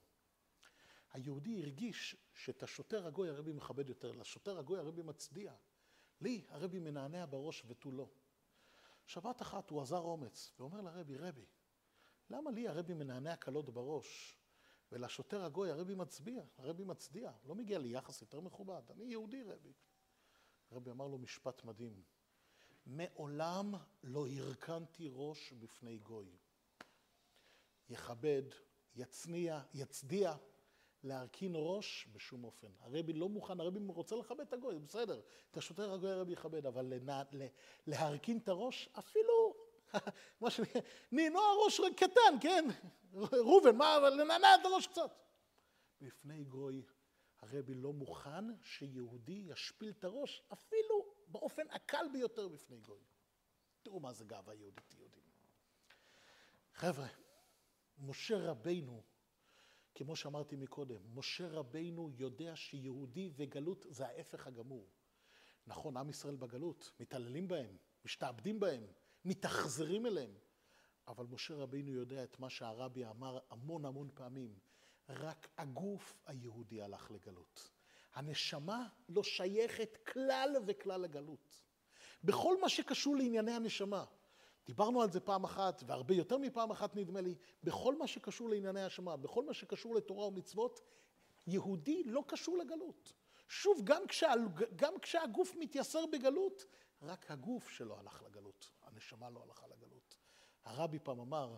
היהודי 1.13 1.61
הרגיש 1.61 2.15
שאת 2.33 2.63
השוטר 2.63 3.07
הגוי 3.07 3.29
הרבי 3.29 3.53
מכבד 3.53 3.89
יותר, 3.89 4.11
לשוטר 4.11 4.59
הגוי 4.59 4.79
הרבי 4.79 5.01
מצדיע. 5.01 5.53
לי 6.21 6.45
הרבי 6.49 6.79
מנענע 6.79 7.25
בראש 7.25 7.63
ותו 7.67 7.91
לא. 7.91 8.09
שבת 9.05 9.41
אחת 9.41 9.69
הוא 9.69 9.81
עזר 9.81 9.99
אומץ 9.99 10.53
ואומר 10.59 10.81
לרבי, 10.81 11.17
רבי, 11.17 11.45
למה 12.29 12.51
לי 12.51 12.67
הרבי 12.67 12.93
מנענע 12.93 13.35
קלות 13.35 13.69
בראש 13.69 14.34
ולשוטר 14.91 15.43
הגוי 15.43 15.71
הרבי 15.71 15.95
מצביע, 15.95 16.43
הרבי 16.57 16.83
מצדיע, 16.83 17.31
לא 17.45 17.55
מגיע 17.55 17.79
לי 17.79 17.89
יחס 17.89 18.21
יותר 18.21 18.41
מכובד, 18.41 18.81
אני 18.89 19.03
יהודי 19.03 19.43
רבי. 19.43 19.73
הרבי 20.71 20.91
אמר 20.91 21.07
לו 21.07 21.17
משפט 21.17 21.63
מדהים, 21.63 22.03
מעולם 22.85 23.73
לא 24.03 24.27
הרכנתי 24.27 25.09
ראש 25.13 25.53
בפני 25.53 25.97
גוי. 25.97 26.37
יכבד, 27.89 28.43
יצניע, 28.95 29.61
יצדיע, 29.73 30.35
להרכין 31.03 31.53
ראש 31.55 32.07
בשום 32.13 32.43
אופן. 32.43 32.67
הרבי 32.79 33.13
לא 33.13 33.29
מוכן, 33.29 33.59
הרבי 33.59 33.79
רוצה 33.87 34.15
לכבד 34.15 34.39
את 34.39 34.53
הגוי, 34.53 34.79
בסדר, 34.79 35.21
את 35.51 35.57
השוטר 35.57 35.93
הגוי 35.93 36.11
הרבי 36.11 36.33
יכבד, 36.33 36.65
אבל 36.65 36.93
להרכין 37.87 38.37
את 38.37 38.49
הראש, 38.49 38.89
אפילו, 38.99 39.55
ש... 40.49 40.59
נינו 41.11 41.39
הראש 41.39 41.81
קטן, 41.97 42.39
כן? 42.41 42.65
ראובן, 43.13 43.75
מה, 43.75 43.97
אבל 43.97 44.21
לנענע 44.21 44.55
את 44.55 44.65
הראש 44.65 44.87
קצת. 44.87 45.11
בפני 46.01 46.43
גוי, 46.43 46.83
הרבי 47.39 47.73
לא 47.73 47.93
מוכן 47.93 48.45
שיהודי 48.61 49.45
ישפיל 49.47 49.93
את 49.99 50.03
הראש, 50.03 50.41
אפילו 50.53 51.13
באופן 51.27 51.69
הקל 51.69 52.05
ביותר 52.13 52.47
בפני 52.47 52.77
גוי. 52.77 53.03
תראו 53.83 53.99
מה 53.99 54.13
זה 54.13 54.25
גאווה 54.25 54.55
יהודית 54.55 54.93
יהודים. 54.93 55.23
חבר'ה, 56.73 57.07
משה 57.97 58.37
רבינו, 58.37 59.03
כמו 59.95 60.15
שאמרתי 60.15 60.55
מקודם, 60.55 61.01
משה 61.15 61.47
רבינו 61.47 62.09
יודע 62.11 62.55
שיהודי 62.55 63.29
וגלות 63.35 63.85
זה 63.89 64.07
ההפך 64.07 64.47
הגמור. 64.47 64.89
נכון, 65.67 65.97
עם 65.97 66.09
ישראל 66.09 66.35
בגלות, 66.35 66.91
מתעללים 66.99 67.47
בהם, 67.47 67.77
משתעבדים 68.05 68.59
בהם, 68.59 68.87
מתאכזרים 69.25 70.05
אליהם, 70.05 70.33
אבל 71.07 71.25
משה 71.29 71.55
רבינו 71.55 71.91
יודע 71.91 72.23
את 72.23 72.39
מה 72.39 72.49
שהרבי 72.49 73.05
אמר 73.05 73.39
המון 73.49 73.85
המון 73.85 74.09
פעמים, 74.13 74.59
רק 75.09 75.47
הגוף 75.57 76.17
היהודי 76.25 76.81
הלך 76.81 77.11
לגלות. 77.11 77.69
הנשמה 78.13 78.87
לא 79.09 79.23
שייכת 79.23 79.97
כלל 79.97 80.55
וכלל 80.67 81.01
לגלות. 81.01 81.61
בכל 82.23 82.61
מה 82.61 82.69
שקשור 82.69 83.15
לענייני 83.15 83.51
הנשמה, 83.51 84.05
דיברנו 84.65 85.01
על 85.01 85.11
זה 85.11 85.19
פעם 85.19 85.43
אחת, 85.43 85.83
והרבה 85.87 86.13
יותר 86.13 86.37
מפעם 86.37 86.71
אחת 86.71 86.95
נדמה 86.95 87.21
לי, 87.21 87.35
בכל 87.63 87.97
מה 87.97 88.07
שקשור 88.07 88.49
לענייני 88.49 88.83
השמה, 88.83 89.17
בכל 89.17 89.45
מה 89.45 89.53
שקשור 89.53 89.95
לתורה 89.95 90.27
ומצוות, 90.27 90.81
יהודי 91.47 92.03
לא 92.03 92.23
קשור 92.27 92.57
לגלות. 92.57 93.13
שוב, 93.47 93.81
גם, 93.83 94.07
כשה, 94.07 94.33
גם 94.75 94.99
כשהגוף 94.99 95.55
מתייסר 95.59 96.05
בגלות, 96.05 96.65
רק 97.01 97.31
הגוף 97.31 97.69
שלו 97.69 97.99
הלך 97.99 98.23
לגלות, 98.23 98.34
הנשמה 99.05 99.29
לא 99.29 99.43
הלכה 99.43 99.67
לגלות. 99.67 100.17
הרבי 100.65 100.99
פעם 100.99 101.19
אמר, 101.19 101.57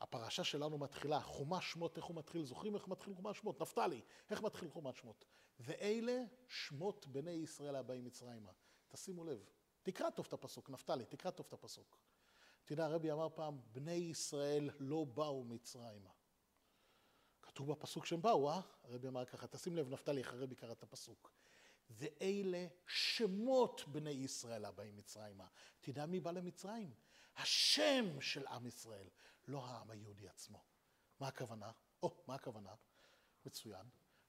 הפרשה 0.00 0.44
שלנו 0.44 0.78
מתחילה, 0.78 1.20
חומש 1.20 1.72
שמות, 1.72 1.96
איך 1.96 2.04
הוא 2.04 2.16
מתחיל? 2.16 2.44
זוכרים 2.44 2.74
איך 2.74 2.88
מתחיל 2.88 3.14
חומש 3.14 3.38
שמות? 3.38 3.62
נפתלי, 3.62 4.02
איך 4.30 4.42
מתחיל 4.42 4.70
חומש 4.70 4.98
שמות? 4.98 5.24
ואלה 5.60 6.22
שמות 6.48 7.06
בני 7.06 7.30
ישראל 7.30 7.76
הבאים 7.76 8.04
מצרימה. 8.04 8.50
תשימו 8.88 9.24
לב, 9.24 9.44
תקרא 9.82 10.10
טוב 10.10 10.26
את 10.26 10.32
הפסוק, 10.32 10.70
נפתלי, 10.70 11.04
תקרא 11.04 11.30
טוב 11.30 11.46
את 11.46 11.52
הפסוק. 11.52 11.98
יודע, 12.70 12.84
הרבי 12.84 13.12
אמר 13.12 13.28
פעם, 13.34 13.60
בני 13.72 13.92
ישראל 13.92 14.70
לא 14.78 15.04
באו 15.04 15.44
מצרימה. 15.44 16.10
כתוב 17.42 17.72
בפסוק 17.72 18.06
שהם 18.06 18.22
באו, 18.22 18.50
אה? 18.50 18.60
הרבי 18.84 19.08
אמר 19.08 19.24
ככה, 19.24 19.46
תשים 19.46 19.76
לב, 19.76 19.88
נפתלי, 19.88 20.20
איך 20.20 20.32
הרבי 20.32 20.54
קרא 20.54 20.72
את 20.72 20.82
הפסוק. 20.82 21.32
ואלה 21.90 22.66
שמות 22.86 23.84
בני 23.88 24.10
ישראל 24.10 24.64
הבאים 24.64 24.96
מצרימה. 24.96 25.46
יודע 25.88 26.06
מי 26.06 26.20
בא 26.20 26.30
למצרים? 26.30 26.94
השם 27.36 28.20
של 28.20 28.46
עם 28.46 28.66
ישראל, 28.66 29.08
לא 29.48 29.66
העם 29.66 29.90
היהודי 29.90 30.28
עצמו. 30.28 30.64
מה 31.20 31.28
הכוונה? 31.28 31.70
או, 32.02 32.24
מה 32.26 32.34
הכוונה? 32.34 32.74
מצוין. 33.46 33.86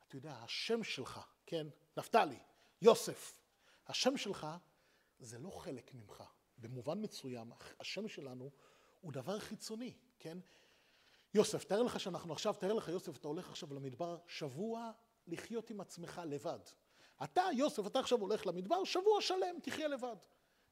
אתה 0.08 0.16
יודע, 0.16 0.34
השם 0.34 0.84
שלך, 0.84 1.20
כן, 1.46 1.68
נפתלי, 1.98 2.40
יוסף, 2.82 3.40
השם 3.88 4.18
שלך 4.18 4.48
זה 5.20 5.40
לא 5.40 5.50
חלק 5.50 5.94
ממך. 5.94 6.24
במובן 6.58 7.02
מסוים, 7.02 7.52
השם 7.80 8.08
שלנו 8.08 8.52
הוא 9.02 9.12
דבר 9.12 9.40
חיצוני, 9.40 9.98
כן? 10.20 10.38
יוסף, 11.34 11.64
תאר 11.64 11.84
לך 11.84 12.00
שאנחנו 12.00 12.34
עכשיו, 12.34 12.54
תאר 12.54 12.74
לך 12.74 12.88
יוסף, 12.88 13.18
אתה 13.18 13.28
הולך 13.28 13.50
עכשיו 13.50 13.74
למדבר 13.74 14.18
שבוע 14.28 14.92
לחיות 15.28 15.70
עם 15.70 15.82
עצמך 15.82 16.22
לבד. 16.26 16.60
אתה, 17.24 17.44
יוסף, 17.54 17.88
אתה 17.88 18.00
עכשיו 18.00 18.20
הולך 18.20 18.48
למדבר, 18.48 18.84
שבוע 18.84 19.22
שלם, 19.22 19.60
תחיה 19.64 19.88
לבד. 19.88 20.16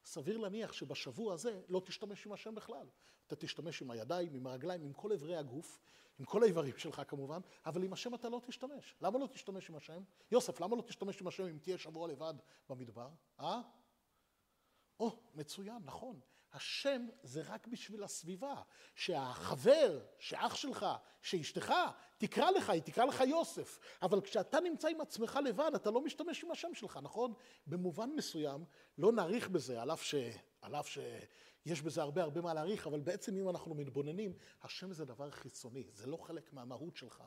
סביר 0.04 0.38
להניח 0.38 0.72
שבשבוע 0.72 1.34
הזה 1.34 1.60
לא 1.68 1.82
תשתמש 1.84 2.26
עם 2.26 2.32
השם 2.32 2.54
בכלל. 2.54 2.86
אתה 3.26 3.36
תשתמש 3.36 3.82
עם 3.82 3.90
הידיים, 3.90 4.34
עם 4.34 4.46
הרגליים, 4.46 4.82
עם 4.82 4.92
כל 4.92 5.12
אברי 5.12 5.36
הגוף, 5.36 5.80
עם 6.18 6.24
כל 6.24 6.42
האיברים 6.42 6.78
שלך 6.78 7.02
כמובן, 7.08 7.40
אבל 7.66 7.82
עם 7.82 7.92
השם 7.92 8.14
אתה 8.14 8.28
לא 8.28 8.40
תשתמש. 8.44 8.94
למה 9.00 9.18
לא 9.18 9.26
תשתמש 9.26 9.70
עם 9.70 9.76
השם? 9.76 10.02
יוסף, 10.30 10.60
למה 10.60 10.76
לא 10.76 10.82
תשתמש 10.82 11.20
עם 11.20 11.26
השם 11.26 11.46
אם 11.46 11.58
תהיה 11.58 11.78
שבוע 11.78 12.08
לבד 12.08 12.34
במדבר? 12.68 13.08
אה? 13.40 13.60
או, 15.00 15.16
מצוין, 15.34 15.78
נכון. 15.84 16.20
השם 16.58 17.06
זה 17.22 17.42
רק 17.46 17.66
בשביל 17.66 18.04
הסביבה. 18.04 18.62
שהחבר, 18.94 20.00
שאח 20.18 20.54
שלך, 20.54 20.86
שאשתך, 21.22 21.72
תקרא 22.18 22.50
לך, 22.50 22.70
היא 22.70 22.82
תקרא 22.82 23.04
לך 23.04 23.20
יוסף. 23.20 23.78
אבל 24.02 24.20
כשאתה 24.20 24.60
נמצא 24.60 24.88
עם 24.88 25.00
עצמך 25.00 25.38
לבד, 25.44 25.70
אתה 25.74 25.90
לא 25.90 26.00
משתמש 26.00 26.44
עם 26.44 26.50
השם 26.50 26.74
שלך, 26.74 26.98
נכון? 27.02 27.34
במובן 27.66 28.10
מסוים, 28.16 28.64
לא 28.98 29.12
נאריך 29.12 29.48
בזה, 29.48 29.82
על 29.82 29.92
אף, 29.92 30.02
ש... 30.02 30.14
על 30.62 30.74
אף 30.74 30.88
שיש 30.88 31.82
בזה 31.82 32.02
הרבה 32.02 32.22
הרבה 32.22 32.40
מה 32.40 32.54
להאריך, 32.54 32.86
אבל 32.86 33.00
בעצם 33.00 33.36
אם 33.36 33.48
אנחנו 33.48 33.74
מתבוננים, 33.74 34.32
השם 34.62 34.92
זה 34.92 35.04
דבר 35.04 35.30
חיצוני, 35.30 35.88
זה 35.92 36.06
לא 36.06 36.16
חלק 36.16 36.52
מהמהות 36.52 36.96
שלך. 36.96 37.22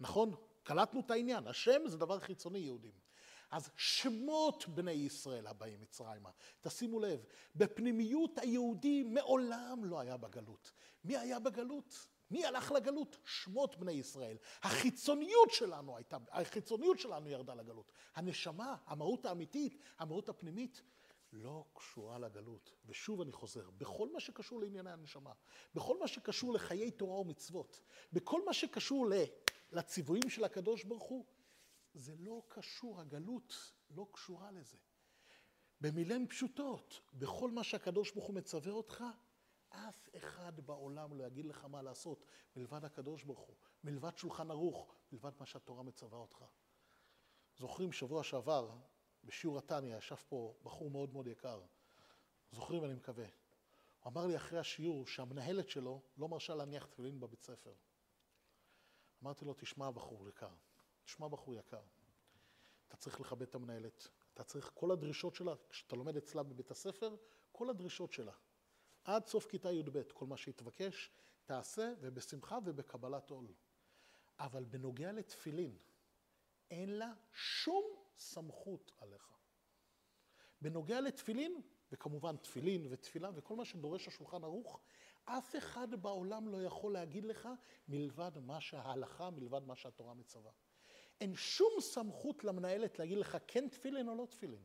נכון? 0.00 0.34
קלטנו 0.62 1.00
את 1.00 1.10
העניין, 1.10 1.46
השם 1.46 1.80
זה 1.86 1.98
דבר 1.98 2.18
חיצוני, 2.18 2.58
יהודים. 2.58 3.05
אז 3.50 3.70
שמות 3.76 4.68
בני 4.68 4.92
ישראל 4.92 5.46
הבאים 5.46 5.80
מצרימה. 5.80 6.30
תשימו 6.60 7.00
לב, 7.00 7.24
בפנימיות 7.56 8.38
היהודי 8.38 9.02
מעולם 9.02 9.84
לא 9.84 10.00
היה 10.00 10.16
בגלות. 10.16 10.72
מי 11.04 11.16
היה 11.16 11.38
בגלות? 11.38 12.06
מי 12.30 12.44
הלך 12.44 12.72
לגלות? 12.72 13.16
שמות 13.24 13.76
בני 13.76 13.92
ישראל. 13.92 14.36
החיצוניות 14.62 15.50
שלנו 15.50 15.96
הייתה, 15.96 16.16
החיצוניות 16.30 16.98
שלנו 16.98 17.28
ירדה 17.28 17.54
לגלות. 17.54 17.92
הנשמה, 18.14 18.76
המהות 18.86 19.26
האמיתית, 19.26 19.82
המהות 19.98 20.28
הפנימית, 20.28 20.82
לא 21.32 21.64
קשורה 21.74 22.18
לגלות. 22.18 22.72
ושוב 22.86 23.20
אני 23.20 23.32
חוזר, 23.32 23.70
בכל 23.78 24.12
מה 24.12 24.20
שקשור 24.20 24.60
לענייני 24.60 24.90
הנשמה, 24.90 25.32
בכל 25.74 25.98
מה 25.98 26.08
שקשור 26.08 26.52
לחיי 26.52 26.90
תורה 26.90 27.20
ומצוות, 27.20 27.80
בכל 28.12 28.44
מה 28.44 28.52
שקשור 28.52 29.06
לציוויים 29.72 30.30
של 30.30 30.44
הקדוש 30.44 30.84
ברוך 30.84 31.04
הוא, 31.04 31.26
זה 31.96 32.14
לא 32.18 32.42
קשור, 32.48 33.00
הגלות 33.00 33.72
לא 33.90 34.06
קשורה 34.12 34.50
לזה. 34.50 34.76
במילים 35.80 36.28
פשוטות, 36.28 37.00
בכל 37.12 37.50
מה 37.50 37.64
שהקדוש 37.64 38.12
ברוך 38.12 38.26
הוא 38.26 38.34
מצווה 38.34 38.72
אותך, 38.72 39.04
אף 39.68 40.08
אחד 40.16 40.60
בעולם 40.60 41.18
לא 41.18 41.24
יגיד 41.24 41.44
לך 41.44 41.64
מה 41.64 41.82
לעשות, 41.82 42.24
מלבד 42.56 42.84
הקדוש 42.84 43.24
ברוך 43.24 43.40
הוא, 43.40 43.56
מלבד 43.84 44.16
שולחן 44.16 44.50
ערוך, 44.50 44.94
מלבד 45.12 45.32
מה 45.40 45.46
שהתורה 45.46 45.82
מצווה 45.82 46.18
אותך. 46.18 46.44
זוכרים, 47.56 47.92
שבוע 47.92 48.24
שעבר, 48.24 48.70
בשיעור 49.24 49.58
התניא, 49.58 49.96
ישב 49.96 50.16
פה 50.28 50.54
בחור 50.62 50.90
מאוד 50.90 51.12
מאוד 51.12 51.26
יקר. 51.26 51.62
זוכרים, 52.50 52.84
אני 52.84 52.94
מקווה. 52.94 53.26
הוא 54.00 54.12
אמר 54.12 54.26
לי 54.26 54.36
אחרי 54.36 54.58
השיעור 54.58 55.06
שהמנהלת 55.06 55.68
שלו 55.68 56.02
לא 56.16 56.28
מרשה 56.28 56.54
להניח 56.54 56.86
תפילין 56.86 57.20
בבית 57.20 57.42
ספר. 57.42 57.74
אמרתי 59.22 59.44
לו, 59.44 59.54
תשמע, 59.54 59.90
בחור 59.90 60.28
יקר, 60.28 60.54
תשמע 61.06 61.28
בחור 61.28 61.54
יקר, 61.54 61.82
אתה 62.88 62.96
צריך 62.96 63.20
לכבד 63.20 63.42
את 63.42 63.54
המנהלת, 63.54 64.08
אתה 64.34 64.44
צריך, 64.44 64.70
כל 64.74 64.90
הדרישות 64.90 65.34
שלה, 65.34 65.54
כשאתה 65.68 65.96
לומד 65.96 66.16
אצלה 66.16 66.42
בבית 66.42 66.70
הספר, 66.70 67.16
כל 67.52 67.70
הדרישות 67.70 68.12
שלה. 68.12 68.32
עד 69.04 69.26
סוף 69.26 69.46
כיתה 69.46 69.72
י"ב, 69.72 70.02
כל 70.12 70.26
מה 70.26 70.36
שהתבקש, 70.36 71.10
תעשה 71.44 71.92
ובשמחה 72.00 72.58
ובקבלת 72.64 73.30
עול. 73.30 73.46
אבל 74.38 74.64
בנוגע 74.64 75.12
לתפילין, 75.12 75.78
אין 76.70 76.98
לה 76.98 77.12
שום 77.32 77.84
סמכות 78.18 78.92
עליך. 78.98 79.32
בנוגע 80.60 81.00
לתפילין, 81.00 81.60
וכמובן 81.92 82.36
תפילין 82.36 82.86
ותפילה 82.90 83.30
וכל 83.34 83.56
מה 83.56 83.64
שדורש 83.64 84.08
השולחן 84.08 84.44
ערוך, 84.44 84.80
אף 85.24 85.56
אחד 85.56 86.02
בעולם 86.02 86.48
לא 86.48 86.62
יכול 86.62 86.92
להגיד 86.92 87.24
לך 87.24 87.48
מלבד 87.88 88.38
מה 88.38 88.60
שההלכה, 88.60 89.30
מלבד 89.30 89.64
מה 89.66 89.76
שהתורה 89.76 90.14
מצווה. 90.14 90.52
אין 91.20 91.34
שום 91.34 91.72
סמכות 91.80 92.44
למנהלת 92.44 92.98
להגיד 92.98 93.18
לך 93.18 93.36
כן 93.46 93.68
תפילין 93.68 94.08
או 94.08 94.14
לא 94.14 94.26
תפילין. 94.26 94.62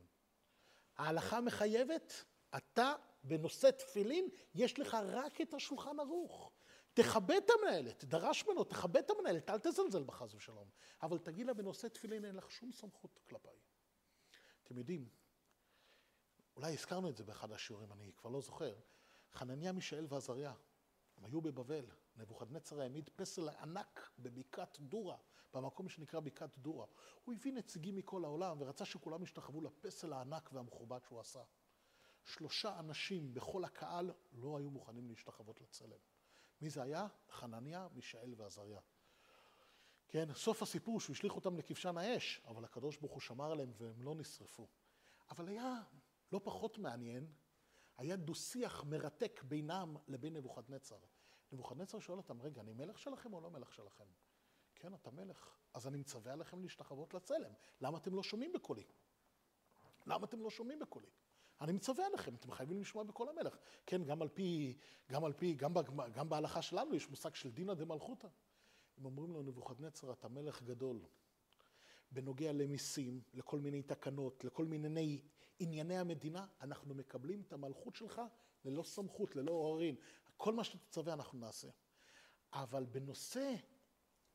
ההלכה 0.96 1.40
מחייבת, 1.40 2.24
אתה 2.56 2.94
בנושא 3.24 3.70
תפילין, 3.70 4.28
יש 4.54 4.78
לך 4.78 4.94
רק 4.94 5.40
את 5.40 5.54
השולחן 5.54 6.00
ערוך. 6.00 6.52
תכבד 6.94 7.40
את 7.44 7.50
המנהלת, 7.50 8.04
דרש 8.04 8.46
ממנו, 8.46 8.64
תכבד 8.64 8.96
את 8.96 9.10
המנהלת, 9.10 9.50
אל 9.50 9.58
תזלזל 9.58 10.02
בה 10.02 10.12
חס 10.12 10.34
ושלום. 10.34 10.68
אבל 11.02 11.18
תגיד 11.18 11.46
לה, 11.46 11.54
בנושא 11.54 11.88
תפילין 11.88 12.24
אין 12.24 12.36
לך 12.36 12.50
שום 12.50 12.72
סמכות 12.72 13.18
כלפיי. 13.28 13.56
אתם 14.64 14.78
יודעים, 14.78 15.08
אולי 16.56 16.72
הזכרנו 16.72 17.08
את 17.08 17.16
זה 17.16 17.24
באחד 17.24 17.52
השיעורים, 17.52 17.92
אני 17.92 18.12
כבר 18.16 18.30
לא 18.30 18.40
זוכר. 18.40 18.74
חנניה, 19.32 19.72
מישאל 19.72 20.06
ועזריה, 20.08 20.54
הם 21.16 21.24
היו 21.24 21.40
בבבל, 21.40 21.84
נבוכדנצר 22.16 22.80
העמיד 22.80 23.10
פסל 23.16 23.48
ענק 23.48 24.10
בבקעת 24.18 24.78
דורה, 24.80 25.16
במקום 25.54 25.88
שנקרא 25.88 26.20
בקעת 26.20 26.58
דורה. 26.58 26.86
הוא 27.24 27.34
הביא 27.34 27.52
נציגים 27.52 27.96
מכל 27.96 28.24
העולם 28.24 28.60
ורצה 28.60 28.84
שכולם 28.84 29.22
ישתחוו 29.22 29.60
לפסל 29.60 30.12
הענק 30.12 30.50
והמכובד 30.52 31.04
שהוא 31.04 31.20
עשה. 31.20 31.42
שלושה 32.24 32.78
אנשים 32.78 33.34
בכל 33.34 33.64
הקהל 33.64 34.12
לא 34.32 34.58
היו 34.58 34.70
מוכנים 34.70 35.08
להשתחוות 35.08 35.60
לצלם. 35.60 35.98
מי 36.60 36.70
זה 36.70 36.82
היה? 36.82 37.06
חנניה, 37.30 37.88
מישאל 37.92 38.34
ועזריה. 38.36 38.80
כן, 40.08 40.34
סוף 40.34 40.62
הסיפור 40.62 41.00
שהוא 41.00 41.14
השליך 41.14 41.36
אותם 41.36 41.56
לכבשן 41.56 41.98
האש, 41.98 42.40
אבל 42.46 42.64
הקדוש 42.64 42.96
ברוך 42.96 43.12
הוא 43.12 43.20
שמר 43.20 43.52
עליהם 43.52 43.72
והם 43.76 44.02
לא 44.02 44.14
נשרפו. 44.14 44.68
אבל 45.30 45.48
היה 45.48 45.82
לא 46.32 46.40
פחות 46.44 46.78
מעניין, 46.78 47.32
היה 47.96 48.16
דו-שיח 48.16 48.84
מרתק 48.84 49.42
בינם 49.44 49.96
לבין 50.08 50.36
נבוכדנצר. 50.36 50.98
נבוכדנצר 51.52 51.98
שואל 51.98 52.18
אותם, 52.18 52.42
רגע, 52.42 52.60
אני 52.60 52.72
מלך 52.72 52.98
שלכם 52.98 53.32
או 53.32 53.40
לא 53.40 53.50
מלך 53.50 53.72
שלכם? 53.72 54.04
כן, 54.74 54.94
אתה 54.94 55.10
מלך. 55.10 55.56
אז 55.74 55.86
אני 55.86 55.98
מצווה 55.98 56.32
עליכם 56.32 56.62
להשתחוות 56.62 57.14
לצלם. 57.14 57.52
למה 57.80 57.98
אתם 57.98 58.14
לא 58.14 58.22
שומעים 58.22 58.52
בקולי? 58.52 58.84
למה 60.06 60.26
אתם 60.26 60.40
לא 60.40 60.50
שומעים 60.50 60.78
בקולי? 60.78 61.08
אני 61.60 61.72
מצווה 61.72 62.06
עליכם, 62.06 62.34
אתם 62.34 62.50
חייבים 62.50 62.80
לשמוע 62.80 63.04
בקול 63.04 63.28
המלך. 63.28 63.58
כן, 63.86 64.04
גם 64.04 64.22
על 64.22 64.28
פי, 64.28 64.76
גם 65.10 65.24
על 65.24 65.32
פי, 65.32 65.54
גם, 65.54 65.74
גם 66.12 66.28
בהלכה 66.28 66.62
שלנו 66.62 66.94
יש 66.94 67.10
מושג 67.10 67.34
של 67.34 67.50
דינא 67.50 67.74
דמלכותא. 67.74 68.28
הם 68.98 69.04
אומרים 69.04 69.32
לו, 69.32 69.42
נבוכדנצר, 69.42 70.12
אתה 70.12 70.28
מלך 70.28 70.62
גדול. 70.62 71.04
בנוגע 72.10 72.52
למיסים, 72.52 73.22
לכל 73.34 73.60
מיני 73.60 73.82
תקנות, 73.82 74.44
לכל 74.44 74.64
מיני 74.64 75.22
ענייני 75.58 75.98
המדינה, 75.98 76.46
אנחנו 76.60 76.94
מקבלים 76.94 77.40
את 77.40 77.52
המלכות 77.52 77.96
שלך 77.96 78.22
ללא 78.64 78.82
סמכות, 78.82 79.36
ללא 79.36 79.52
עוררין. 79.52 79.96
כל 80.42 80.54
מה 80.54 80.64
שתצווה 80.64 81.12
אנחנו 81.12 81.38
נעשה. 81.38 81.68
אבל 82.52 82.84
בנושא 82.84 83.54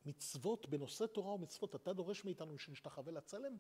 מצוות, 0.06 0.70
בנושא 0.70 1.06
תורה 1.06 1.34
ומצוות, 1.34 1.76
אתה 1.76 1.94
דורש 1.94 2.26
מאיתנו 2.26 2.58
שנשתחווה 2.58 3.12
לצלם? 3.12 3.58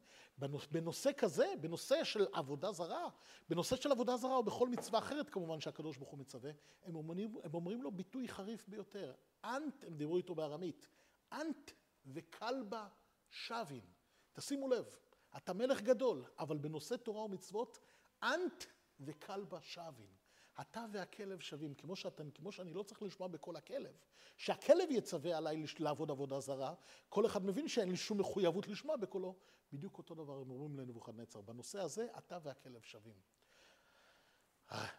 בנושא 0.71 1.11
כזה, 1.17 1.53
בנושא 1.61 2.03
של 2.03 2.27
עבודה 2.33 2.71
זרה, 2.71 3.09
בנושא 3.49 3.75
של 3.75 3.91
עבודה 3.91 4.17
זרה 4.17 4.35
או 4.35 4.43
בכל 4.43 4.69
מצווה 4.69 4.99
אחרת 4.99 5.29
כמובן 5.29 5.61
שהקדוש 5.61 5.97
ברוך 5.97 6.09
הוא 6.09 6.19
מצווה, 6.19 6.51
הם 6.83 6.95
אומרים, 6.95 7.35
הם 7.43 7.53
אומרים 7.53 7.81
לו 7.81 7.91
ביטוי 7.91 8.27
חריף 8.27 8.67
ביותר. 8.67 9.13
אנט, 9.43 9.83
הם 9.83 9.97
דיברו 9.97 10.17
איתו 10.17 10.35
בארמית, 10.35 10.87
אנט 11.31 11.71
וכלבה 12.05 12.87
שווין. 13.29 13.85
תשימו 14.33 14.67
לב, 14.67 14.95
אתה 15.37 15.53
מלך 15.53 15.81
גדול, 15.81 16.25
אבל 16.39 16.57
בנושא 16.57 16.95
תורה 16.95 17.23
ומצוות, 17.23 17.79
אנט 18.23 18.63
וכלבה 18.99 19.61
שווין. 19.61 20.16
אתה 20.61 20.85
והכלב 20.91 21.39
שווים, 21.39 21.73
כמו, 21.73 21.95
שאתם, 21.95 22.31
כמו 22.31 22.51
שאני 22.51 22.73
לא 22.73 22.83
צריך 22.83 23.03
לשמוע 23.03 23.27
בקול 23.27 23.55
הכלב. 23.55 23.95
שהכלב 24.37 24.91
יצווה 24.91 25.37
עליי 25.37 25.65
לעבוד 25.79 26.11
עבודה 26.11 26.39
זרה, 26.39 26.73
כל 27.09 27.25
אחד 27.25 27.45
מבין 27.45 27.67
שאין 27.67 27.89
לי 27.89 27.97
שום 27.97 28.19
מחויבות 28.19 28.67
לשמוע 28.67 28.97
בקולו. 28.97 29.35
בדיוק 29.73 29.97
אותו 29.97 30.15
דבר 30.15 30.33
הם 30.33 30.51
אומרים 30.51 30.79
לנבוכדנצר. 30.79 31.41
בנושא 31.41 31.79
הזה, 31.79 32.07
אתה 32.17 32.37
והכלב 32.43 32.81
שווים. 32.81 33.15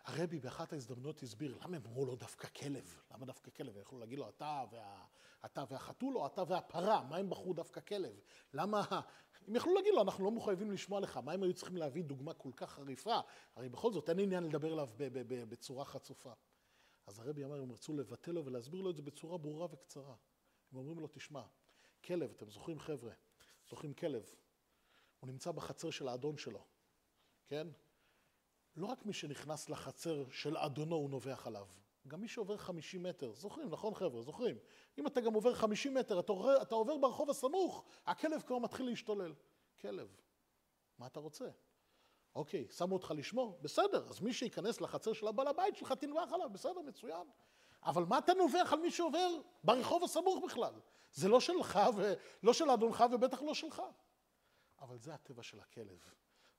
הרבי 0.04 0.40
באחת 0.40 0.72
ההזדמנויות 0.72 1.22
הסביר, 1.22 1.58
למה 1.62 1.76
הם 1.76 1.82
אמרו 1.86 2.06
לו 2.06 2.16
דווקא 2.16 2.48
כלב? 2.48 2.96
למה 3.10 3.26
דווקא 3.26 3.50
כלב? 3.50 3.76
הם 3.76 3.82
יכלו 3.82 3.98
להגיד 3.98 4.18
לו, 4.18 4.28
אתה, 4.28 4.64
וה, 4.70 5.04
אתה 5.44 5.64
והחתול 5.68 6.16
או 6.16 6.26
אתה 6.26 6.42
והפרה, 6.48 7.04
מה 7.04 7.16
הם 7.16 7.30
בחרו 7.30 7.54
דווקא 7.54 7.80
כלב? 7.80 8.20
למה... 8.54 8.82
הם 9.48 9.56
יכלו 9.56 9.74
להגיד 9.74 9.94
לו, 9.94 10.02
אנחנו 10.02 10.24
לא 10.24 10.30
מחויבים 10.30 10.70
לשמוע 10.70 11.00
לך, 11.00 11.16
מה 11.16 11.32
הם 11.32 11.42
היו 11.42 11.54
צריכים 11.54 11.76
להביא 11.76 12.04
דוגמה 12.04 12.34
כל 12.34 12.50
כך 12.56 12.70
חריפה? 12.70 13.20
הרי 13.56 13.68
בכל 13.68 13.92
זאת 13.92 14.10
אין 14.10 14.18
עניין 14.18 14.44
לדבר 14.44 14.72
אליו 14.72 14.88
בצורה 15.48 15.84
חצופה. 15.84 16.32
אז 17.06 17.18
הרבי 17.18 17.44
אמר, 17.44 17.60
הם 17.62 17.72
רצו 17.72 17.94
לבטל 17.94 18.32
לו 18.32 18.44
ולהסביר 18.44 18.80
לו 18.80 18.90
את 18.90 18.96
זה 18.96 19.02
בצורה 19.02 19.38
ברורה 19.38 19.66
וקצרה. 19.70 20.14
הם 20.72 20.78
אומרים 20.78 20.98
לו, 20.98 21.08
תשמע, 21.12 21.42
כלב, 22.04 22.30
אתם 22.30 22.50
זוכרים 22.50 22.78
חבר'ה, 22.78 23.12
זוכרים 23.68 23.94
כלב, 23.94 24.34
הוא 25.20 25.28
נמצא 25.28 25.52
בחצר 25.52 25.90
של 25.90 26.08
האדון 26.08 26.38
שלו, 26.38 26.64
כן? 27.46 27.68
לא 28.76 28.86
רק 28.86 29.06
מי 29.06 29.12
שנכנס 29.12 29.68
לחצר 29.68 30.30
של 30.30 30.56
אדונו 30.56 30.96
הוא 30.96 31.10
נובח 31.10 31.46
עליו, 31.46 31.66
גם 32.08 32.20
מי 32.20 32.28
שעובר 32.28 32.56
50 32.56 33.02
מטר, 33.02 33.34
זוכרים, 33.34 33.70
נכון 33.70 33.94
חבר'ה, 33.94 34.22
זוכרים? 34.22 34.58
אם 34.98 35.06
אתה 35.06 35.20
גם 35.20 35.34
עובר 35.34 35.54
50 35.54 35.94
מטר, 35.94 36.20
אתה 36.20 36.32
עובר, 36.32 36.62
אתה 36.62 36.74
עובר 36.74 36.96
ברחוב 36.96 37.30
הסמוך, 37.30 37.84
הכלב 38.06 38.42
כבר 38.46 38.58
מתחיל 38.58 38.86
להשתולל. 38.86 39.34
כלב, 39.80 40.16
מה 40.98 41.06
אתה 41.06 41.20
רוצה? 41.20 41.48
אוקיי, 42.34 42.68
שמו 42.68 42.94
אותך 42.94 43.12
לשמור? 43.16 43.58
בסדר, 43.62 44.06
אז 44.08 44.20
מי 44.20 44.32
שייכנס 44.32 44.80
לחצר 44.80 45.12
של 45.12 45.26
הבעל 45.26 45.46
הבית 45.46 45.76
שלך 45.76 45.92
תנבח 45.92 46.32
עליו, 46.32 46.50
בסדר, 46.52 46.80
מצוין. 46.80 47.26
אבל 47.82 48.04
מה 48.04 48.18
אתה 48.18 48.34
נובח 48.34 48.72
על 48.72 48.80
מי 48.80 48.90
שעובר 48.90 49.28
ברחוב 49.64 50.04
הסמוך 50.04 50.44
בכלל? 50.44 50.74
זה 51.12 51.28
לא 51.28 51.40
שלך 51.40 51.80
ולא 51.96 52.52
של 52.52 52.70
אדונך 52.70 53.04
ובטח 53.12 53.42
לא 53.42 53.54
שלך. 53.54 53.82
אבל 54.80 54.98
זה 54.98 55.14
הטבע 55.14 55.42
של 55.42 55.60
הכלב. 55.60 56.04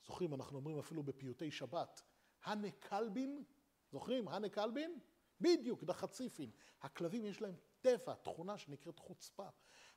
זוכרים, 0.06 0.34
אנחנו 0.34 0.58
אומרים 0.58 0.80
אפילו 0.80 1.04
בפיוטי 1.04 1.52
שבת, 1.52 2.02
הנה 2.44 2.72
כלבין, 2.72 3.44
זוכרים? 3.92 4.28
הנה 4.28 4.50
כלבין? 4.50 5.00
בדיוק, 5.42 5.84
דחציפין. 5.84 6.52
הכלבים 6.82 7.26
יש 7.26 7.42
להם 7.42 7.56
טבע, 7.82 8.14
תכונה 8.14 8.58
שנקראת 8.58 9.00
חוצפה. 9.00 9.48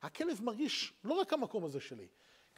הכלב 0.02 0.42
מרגיש 0.42 0.94
לא 1.04 1.14
רק 1.14 1.32
המקום 1.32 1.64
הזה 1.64 1.80
שלי, 1.80 2.08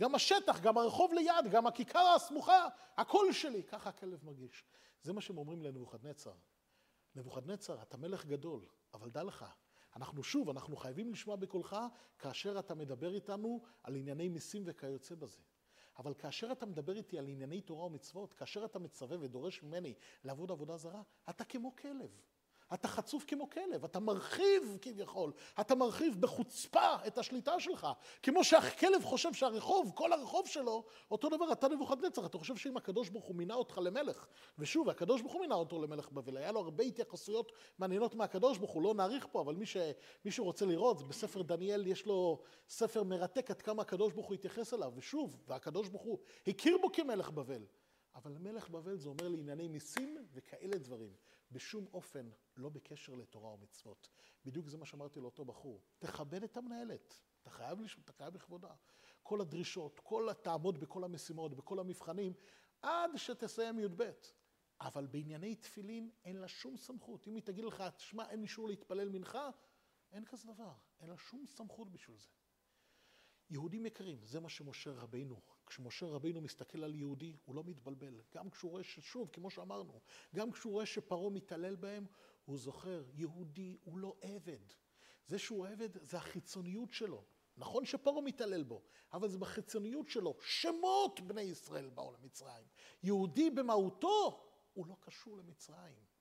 גם 0.01 0.15
השטח, 0.15 0.61
גם 0.61 0.79
הרחוב 0.79 1.13
ליד, 1.13 1.51
גם 1.51 1.67
הכיכר 1.67 2.13
הסמוכה, 2.17 2.67
הכל 2.97 3.33
שלי. 3.33 3.63
ככה 3.63 3.89
הכלב 3.89 4.25
מרגיש. 4.25 4.65
זה 5.03 5.13
מה 5.13 5.21
שהם 5.21 5.39
אומרים 5.39 5.63
לנבוכדנצר. 5.63 6.35
נבוכדנצר, 7.15 7.83
אתה 7.83 7.97
מלך 7.97 8.27
גדול, 8.27 8.67
אבל 8.95 9.11
דע 9.11 9.23
לך, 9.23 9.45
אנחנו 9.97 10.23
שוב, 10.23 10.51
אנחנו 10.51 10.77
חייבים 10.77 11.13
לשמוע 11.13 11.37
בקולך 11.37 11.77
כאשר 12.19 12.59
אתה 12.59 12.75
מדבר 12.75 13.15
איתנו 13.15 13.63
על 13.83 13.97
ענייני 13.97 14.29
מיסים 14.29 14.63
וכיוצא 14.67 15.15
בזה. 15.15 15.41
אבל 15.99 16.15
כאשר 16.15 16.53
אתה 16.53 16.67
מדבר 16.67 16.97
איתי 16.97 17.19
על 17.19 17.29
ענייני 17.29 17.61
תורה 17.61 17.85
ומצוות, 17.85 18.35
כאשר 18.35 18.65
אתה 18.65 18.79
מצווה 18.79 19.17
ודורש 19.21 19.63
ממני 19.63 19.95
לעבוד 20.25 20.51
עבודה 20.51 20.77
זרה, 20.77 21.03
אתה 21.31 21.45
כמו 21.45 21.77
כלב. 21.77 22.21
אתה 22.75 22.89
חצוף 22.89 23.25
כמו 23.27 23.51
כלב, 23.51 23.85
אתה 23.85 24.01
מרחיב 24.01 24.79
כביכול, 24.83 25.33
אתה 25.61 25.75
מרחיב 25.75 26.21
בחוצפה 26.21 26.95
את 27.07 27.19
השליטה 27.19 27.61
שלך. 27.61 27.87
כמו 28.23 28.45
שהכלב 28.45 29.05
חושב 29.05 29.33
שהרחוב, 29.33 29.93
כל 29.95 30.13
הרחוב 30.13 30.47
שלו, 30.47 30.85
אותו 31.11 31.29
דבר 31.29 31.53
אתה 31.53 31.69
נבוכדנצר, 31.69 32.27
אתה 32.27 32.39
חושב 32.39 32.57
שאם 32.57 32.77
הקדוש 32.77 33.09
ברוך 33.09 33.25
הוא 33.25 33.37
מינה 33.37 33.55
אותך 33.55 33.79
למלך, 33.79 34.27
ושוב, 34.59 34.89
הקדוש 34.89 35.21
ברוך 35.21 35.33
הוא 35.33 35.41
מינה 35.41 35.55
אותו 35.55 35.83
למלך 35.83 36.11
בבל, 36.13 36.37
היה 36.37 36.53
לו 36.53 36.61
הרבה 36.61 36.85
התייחסויות 36.85 37.53
מעניינות 37.79 38.15
מהקדוש 38.15 38.59
ברוך 38.59 38.71
הוא, 38.71 38.83
לא 38.83 38.95
נאריך 38.95 39.27
פה, 39.33 39.41
אבל 39.41 39.55
מי, 39.55 39.67
ש, 39.67 39.77
מי 40.25 40.31
שרוצה 40.31 40.67
לראות, 40.67 41.09
בספר 41.09 41.43
דניאל 41.43 41.87
יש 41.87 42.07
לו 42.07 42.43
ספר 42.69 43.03
מרתק 43.03 43.51
עד 43.51 43.63
כמה 43.63 43.83
הקדוש 43.83 44.13
ברוך 44.13 44.27
הוא 44.27 44.35
התייחס 44.35 44.75
אליו, 44.75 44.93
ושוב, 44.97 45.37
והקדוש 45.49 45.89
ברוך 45.89 46.03
הוא 46.03 46.19
הכיר 46.47 46.79
בו 46.83 46.93
כמלך 46.93 47.31
בבל. 47.31 47.65
אבל 48.15 48.39
מלך 48.39 48.71
בבל 48.71 48.97
זה 48.97 49.09
אומר 49.09 49.29
לענייני 49.29 49.69
מיסים 49.69 50.17
וכאלה 50.33 50.79
דברים. 50.79 51.13
בשום 51.55 51.87
אופן 51.95 52.31
לא 52.57 52.69
בקשר 52.69 53.15
לתורה 53.15 53.55
ומצוות. 53.55 54.09
בדיוק 54.45 54.69
זה 54.69 54.77
מה 54.77 54.87
שאמרתי 54.87 55.21
לאותו 55.21 55.45
בחור. 55.45 55.83
תכבד 55.99 56.43
את 56.43 56.57
המנהלת, 56.57 57.21
אתה 57.43 57.51
חייב. 57.51 57.79
אתה 58.05 58.13
חייב 58.13 58.35
לכבודה. 58.35 58.75
כל 59.23 59.41
הדרישות, 59.41 60.01
כל 60.03 60.29
תעמוד 60.43 60.81
בכל 60.81 61.05
המשימות, 61.05 61.55
בכל 61.55 61.79
המבחנים, 61.79 62.33
עד 62.83 63.11
שתסיים 63.17 63.79
י"ב. 63.79 64.11
אבל 64.81 65.07
בענייני 65.07 65.55
תפילין 65.55 66.11
אין 66.25 66.37
לה 66.37 66.49
שום 66.49 66.77
סמכות. 66.77 67.29
אם 67.29 67.35
היא 67.35 67.43
תגיד 67.43 67.65
לך, 67.65 67.85
תשמע, 67.97 68.31
אין 68.31 68.43
אישור 68.43 68.69
להתפלל 68.69 69.09
מנחה, 69.09 69.51
אין 70.13 70.25
כזה 70.25 70.53
דבר. 70.53 70.73
אין 71.01 71.11
לה 71.11 71.17
שום 71.17 71.47
סמכות 71.47 71.93
בשביל 71.93 72.17
זה. 72.19 72.29
יהודים 73.51 73.87
יקרים, 73.87 74.25
זה 74.25 74.41
מה 74.41 74.49
שמשה 74.49 74.93
רבינו 74.93 75.41
כשמשה 75.67 76.07
רבינו 76.07 76.41
מסתכל 76.41 76.85
על 76.85 76.95
יהודי, 76.95 77.37
הוא 77.45 77.55
לא 77.55 77.65
מתבלבל. 77.65 78.21
גם 78.35 78.51
כשהוא 78.51 78.71
רואה 78.71 78.85
ששוב, 78.85 79.31
כמו 79.33 79.51
שאמרנו, 79.51 80.01
גם 80.35 80.53
כשהוא 80.53 80.73
רואה 80.73 80.87
שפרעה 80.87 81.31
מתעלל 81.31 81.77
בהם, 81.77 82.07
הוא 82.45 82.59
זוכר, 82.59 83.05
יהודי 83.15 83.77
הוא 83.85 83.99
לא 83.99 84.17
עבד. 84.21 84.61
זה 85.27 85.39
שהוא 85.39 85.67
עבד 85.67 86.05
זה 86.05 86.17
החיצוניות 86.17 86.93
שלו. 86.93 87.25
נכון 87.57 87.87
שפרעה 87.87 88.21
מתעלל 88.21 88.63
בו, 88.63 88.83
אבל 89.13 89.29
זה 89.29 89.39
בחיצוניות 89.39 90.09
שלו. 90.09 90.37
שמות 90.41 91.21
בני 91.21 91.43
ישראל 91.43 91.91
באו 91.91 92.13
למצרים. 92.13 92.67
יהודי 93.03 93.51
במהותו, 93.51 94.45
הוא 94.75 94.87
לא 94.87 94.97
קשור 95.01 95.37
למצרים. 95.37 96.14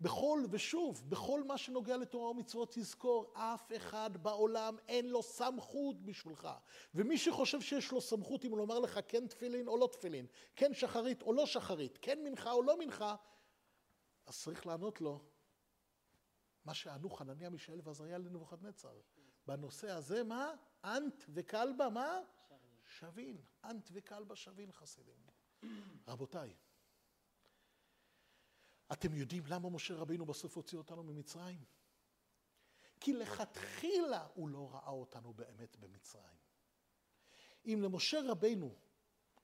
בכל, 0.00 0.44
ושוב, 0.50 1.10
בכל 1.10 1.44
מה 1.44 1.58
שנוגע 1.58 1.96
לתורה 1.96 2.30
ומצוות 2.30 2.72
תזכור, 2.72 3.32
אף 3.34 3.72
אחד 3.76 4.10
בעולם 4.22 4.76
אין 4.88 5.08
לו 5.08 5.22
סמכות 5.22 6.04
בשבילך. 6.04 6.48
ומי 6.94 7.18
שחושב 7.18 7.60
שיש 7.60 7.92
לו 7.92 8.00
סמכות 8.00 8.44
אם 8.44 8.50
הוא 8.50 8.58
לומר 8.58 8.78
לך 8.78 9.00
כן 9.08 9.26
תפילין 9.26 9.68
או 9.68 9.76
לא 9.76 9.88
תפילין, 9.92 10.26
כן 10.56 10.74
שחרית 10.74 11.22
או 11.22 11.32
לא 11.32 11.46
שחרית, 11.46 11.98
כן 12.02 12.24
מנחה 12.24 12.52
או 12.52 12.62
לא 12.62 12.78
מנחה, 12.78 13.16
אז 14.26 14.42
צריך 14.42 14.66
לענות 14.66 15.00
לו 15.00 15.24
מה 16.64 16.74
שענו 16.74 17.10
חנניה, 17.10 17.50
מישאל 17.50 17.80
ועזריה 17.84 18.18
לנבוכדנצר. 18.18 19.00
בנושא 19.46 19.90
הזה 19.90 20.24
מה? 20.24 20.52
אנט 20.84 21.24
וכלבה 21.28 21.88
מה? 21.88 22.20
שווין. 22.86 23.40
אנט 23.64 23.88
וכלבה 23.92 24.36
שווין 24.36 24.72
חסידים. 24.72 25.20
רבותיי, 26.08 26.54
אתם 28.92 29.14
יודעים 29.14 29.42
למה 29.46 29.70
משה 29.70 29.94
רבינו 29.94 30.26
בסוף 30.26 30.56
הוציא 30.56 30.78
אותנו 30.78 31.02
ממצרים? 31.02 31.64
כי 33.00 33.12
לכתחילה 33.12 34.26
הוא 34.34 34.48
לא 34.48 34.70
ראה 34.72 34.90
אותנו 34.90 35.32
באמת 35.32 35.76
במצרים. 35.76 36.38
אם 37.66 37.78
למשה 37.82 38.18
רבינו 38.28 38.74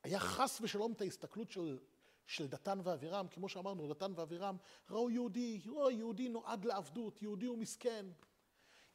היה 0.03 0.21
חס 0.21 0.61
ושלום 0.61 0.93
את 0.93 1.01
ההסתכלות 1.01 1.51
של, 1.51 1.79
של 2.27 2.47
דתן 2.47 2.79
ואבירם, 2.85 3.29
כמו 3.29 3.49
שאמרנו, 3.49 3.95
דתן 3.95 4.13
ואבירם 4.17 4.57
ראו 4.91 5.11
יהודי, 5.11 5.61
ראו 5.67 5.91
יהודי 5.91 6.29
נועד 6.29 6.65
לעבדות, 6.65 7.23
יהודי 7.23 7.47
הוא 7.47 7.59
מסכן. 7.59 8.07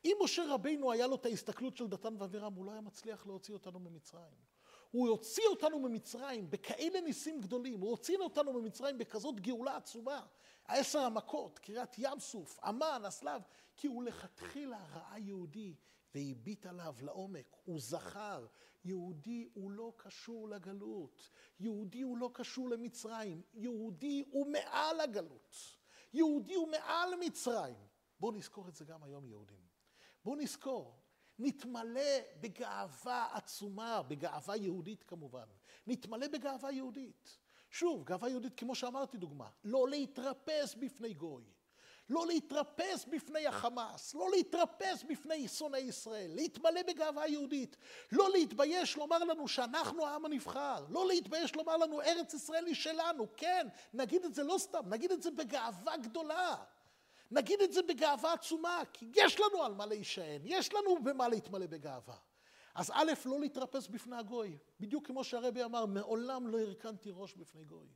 אם 0.05 0.17
משה 0.23 0.43
רבינו 0.53 0.91
היה 0.91 1.07
לו 1.07 1.15
את 1.15 1.25
ההסתכלות 1.25 1.77
של 1.77 1.87
דתן 1.87 2.15
ואבירם, 2.19 2.53
הוא 2.53 2.65
לא 2.65 2.71
היה 2.71 2.81
מצליח 2.81 3.25
להוציא 3.25 3.53
אותנו 3.53 3.79
ממצרים. 3.79 4.37
הוא 4.91 5.09
הוציא 5.09 5.43
אותנו 5.47 5.79
ממצרים 5.79 6.49
בכאלה 6.49 7.01
ניסים 7.01 7.41
גדולים, 7.41 7.79
הוא 7.79 7.89
הוציא 7.89 8.17
אותנו 8.17 8.53
ממצרים 8.53 8.97
בכזאת 8.97 9.39
גאולה 9.39 9.75
עצומה. 9.75 10.25
העשר 10.65 10.99
המכות, 10.99 11.59
קריאת 11.59 11.95
ים 11.97 12.19
סוף, 12.19 12.59
אמן, 12.69 13.01
הסלב, 13.05 13.41
כי 13.75 13.87
הוא 13.87 14.03
לכתחילה 14.03 14.85
ראה 14.93 15.19
יהודי 15.19 15.75
והביט 16.15 16.65
עליו 16.65 16.95
לעומק, 17.01 17.55
הוא 17.65 17.79
זכר. 17.79 18.45
יהודי 18.85 19.49
הוא 19.53 19.71
לא 19.71 19.93
קשור 19.97 20.49
לגלות, 20.49 21.29
יהודי 21.59 22.01
הוא 22.01 22.17
לא 22.17 22.29
קשור 22.33 22.69
למצרים, 22.69 23.41
יהודי 23.53 24.23
הוא 24.31 24.47
מעל 24.47 24.99
הגלות, 24.99 25.55
יהודי 26.13 26.53
הוא 26.53 26.67
מעל 26.67 27.09
מצרים. 27.19 27.75
בואו 28.19 28.31
נזכור 28.31 28.67
את 28.67 28.75
זה 28.75 28.85
גם 28.85 29.03
היום, 29.03 29.25
יהודים. 29.25 29.61
בואו 30.25 30.35
נזכור, 30.35 30.98
נתמלא 31.39 32.19
בגאווה 32.39 33.27
עצומה, 33.33 34.01
בגאווה 34.07 34.55
יהודית 34.55 35.03
כמובן. 35.03 35.45
נתמלא 35.87 36.27
בגאווה 36.27 36.71
יהודית. 36.71 37.37
שוב, 37.71 38.03
גאווה 38.03 38.29
יהודית, 38.29 38.53
כמו 38.57 38.75
שאמרתי 38.75 39.17
דוגמה, 39.17 39.49
לא 39.63 39.89
להתרפס 39.89 40.75
בפני 40.75 41.13
גוי. 41.13 41.43
לא 42.09 42.27
להתרפס 42.27 43.05
בפני 43.05 43.47
החמאס, 43.47 44.15
לא 44.15 44.29
להתרפס 44.31 45.03
בפני 45.03 45.47
שונאי 45.47 45.79
ישראל, 45.79 46.31
להתמלא 46.35 46.81
בגאווה 46.87 47.27
יהודית, 47.27 47.77
לא 48.11 48.29
להתבייש 48.29 48.97
לומר 48.97 49.17
לנו 49.17 49.47
שאנחנו 49.47 50.05
העם 50.05 50.25
הנבחר, 50.25 50.85
לא 50.89 51.07
להתבייש 51.07 51.55
לומר 51.55 51.77
לנו 51.77 52.01
ארץ 52.01 52.33
ישראל 52.33 52.65
היא 52.65 52.75
שלנו, 52.75 53.27
כן, 53.37 53.67
נגיד 53.93 54.25
את 54.25 54.33
זה 54.33 54.43
לא 54.43 54.57
סתם, 54.57 54.81
נגיד 54.89 55.11
את 55.11 55.23
זה 55.23 55.31
בגאווה 55.31 55.97
גדולה. 55.97 56.55
נגיד 57.31 57.61
את 57.61 57.73
זה 57.73 57.81
בגאווה 57.81 58.33
עצומה, 58.33 58.81
כי 58.93 59.11
יש 59.15 59.39
לנו 59.39 59.63
על 59.63 59.73
מה 59.73 59.85
להישען, 59.85 60.41
יש 60.43 60.73
לנו 60.73 61.03
במה 61.03 61.27
להתמלא 61.27 61.67
בגאווה. 61.67 62.17
אז 62.75 62.91
א', 62.91 63.11
לא 63.25 63.39
להתרפס 63.39 63.87
בפני 63.87 64.15
הגוי, 64.15 64.57
בדיוק 64.79 65.07
כמו 65.07 65.23
שהרבי 65.23 65.63
אמר, 65.63 65.85
מעולם 65.85 66.47
לא 66.47 66.59
הרכנתי 66.59 67.09
ראש 67.13 67.33
בפני 67.33 67.63
גוי. 67.63 67.87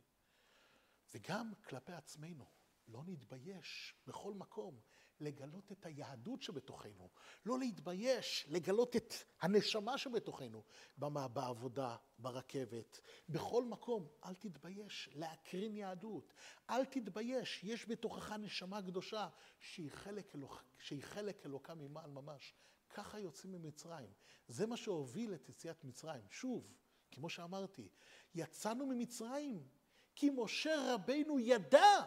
וגם 1.14 1.52
כלפי 1.64 1.94
עצמנו, 1.94 2.46
לא 2.88 3.02
נתבייש 3.06 3.96
בכל 4.08 4.34
מקום 4.34 4.80
לגלות 5.24 5.72
את 5.72 5.86
היהדות 5.86 6.42
שבתוכנו, 6.42 7.10
לא 7.46 7.60
להתבייש 7.60 8.46
לגלות 8.50 8.96
את 8.96 9.14
הנשמה 9.42 9.98
שבתוכנו, 9.98 10.64
במה, 10.98 11.28
בעבודה, 11.28 11.96
ברכבת, 12.20 13.00
בכל 13.30 13.66
מקום. 13.66 14.08
אל 14.26 14.34
תתבייש 14.34 15.10
להקרין 15.14 15.76
יהדות, 15.76 16.34
אל 16.70 16.86
תתבייש, 16.86 17.64
יש 17.64 17.90
בתוכך 17.90 18.32
נשמה 18.32 18.82
קדושה 18.82 19.30
שהיא 19.60 19.92
חלק, 19.92 20.36
אלוק, 20.36 20.64
שהיא 20.80 21.04
חלק 21.04 21.46
אלוקה 21.46 21.74
ממעל 21.74 22.10
ממש. 22.10 22.54
ככה 22.90 23.20
יוצאים 23.20 23.52
ממצרים. 23.52 24.10
זה 24.48 24.66
מה 24.68 24.78
שהוביל 24.78 25.34
את 25.34 25.50
יציאת 25.50 25.84
מצרים. 25.84 26.24
שוב, 26.30 26.74
כמו 27.12 27.30
שאמרתי, 27.30 27.90
יצאנו 28.36 28.86
ממצרים 28.86 29.68
כי 30.16 30.30
משה 30.30 30.94
רבינו 30.94 31.40
ידע 31.40 32.02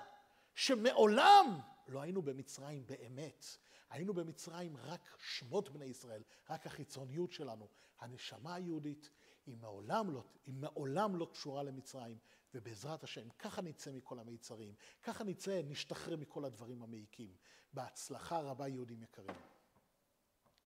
שמעולם 0.55 1.61
לא 1.89 2.01
היינו 2.01 2.23
במצרים 2.23 2.87
באמת. 2.87 3.45
היינו 3.91 4.15
במצרים 4.15 4.77
רק 4.77 5.17
שמות 5.19 5.71
בני 5.71 5.85
ישראל, 5.85 6.23
רק 6.51 6.67
החיצוניות 6.67 7.33
שלנו. 7.33 7.69
הנשמה 7.99 8.55
היהודית 8.55 9.11
היא 9.47 9.57
מעולם 9.57 10.11
לא, 10.11 10.25
היא 10.45 10.55
מעולם 10.55 11.17
לא 11.17 11.29
קשורה 11.33 11.63
למצרים, 11.63 12.19
ובעזרת 12.55 13.05
השם, 13.05 13.29
ככה 13.39 13.63
נצא 13.63 13.93
מכל 13.93 14.19
המיצרים, 14.19 14.75
ככה 15.03 15.25
נצא, 15.25 15.61
נשתחרר 15.65 16.17
מכל 16.17 16.45
הדברים 16.45 16.83
המעיקים. 16.83 17.37
בהצלחה 17.73 18.41
רבה, 18.41 18.69
יהודים 18.69 19.03
יקרים. 19.03 19.37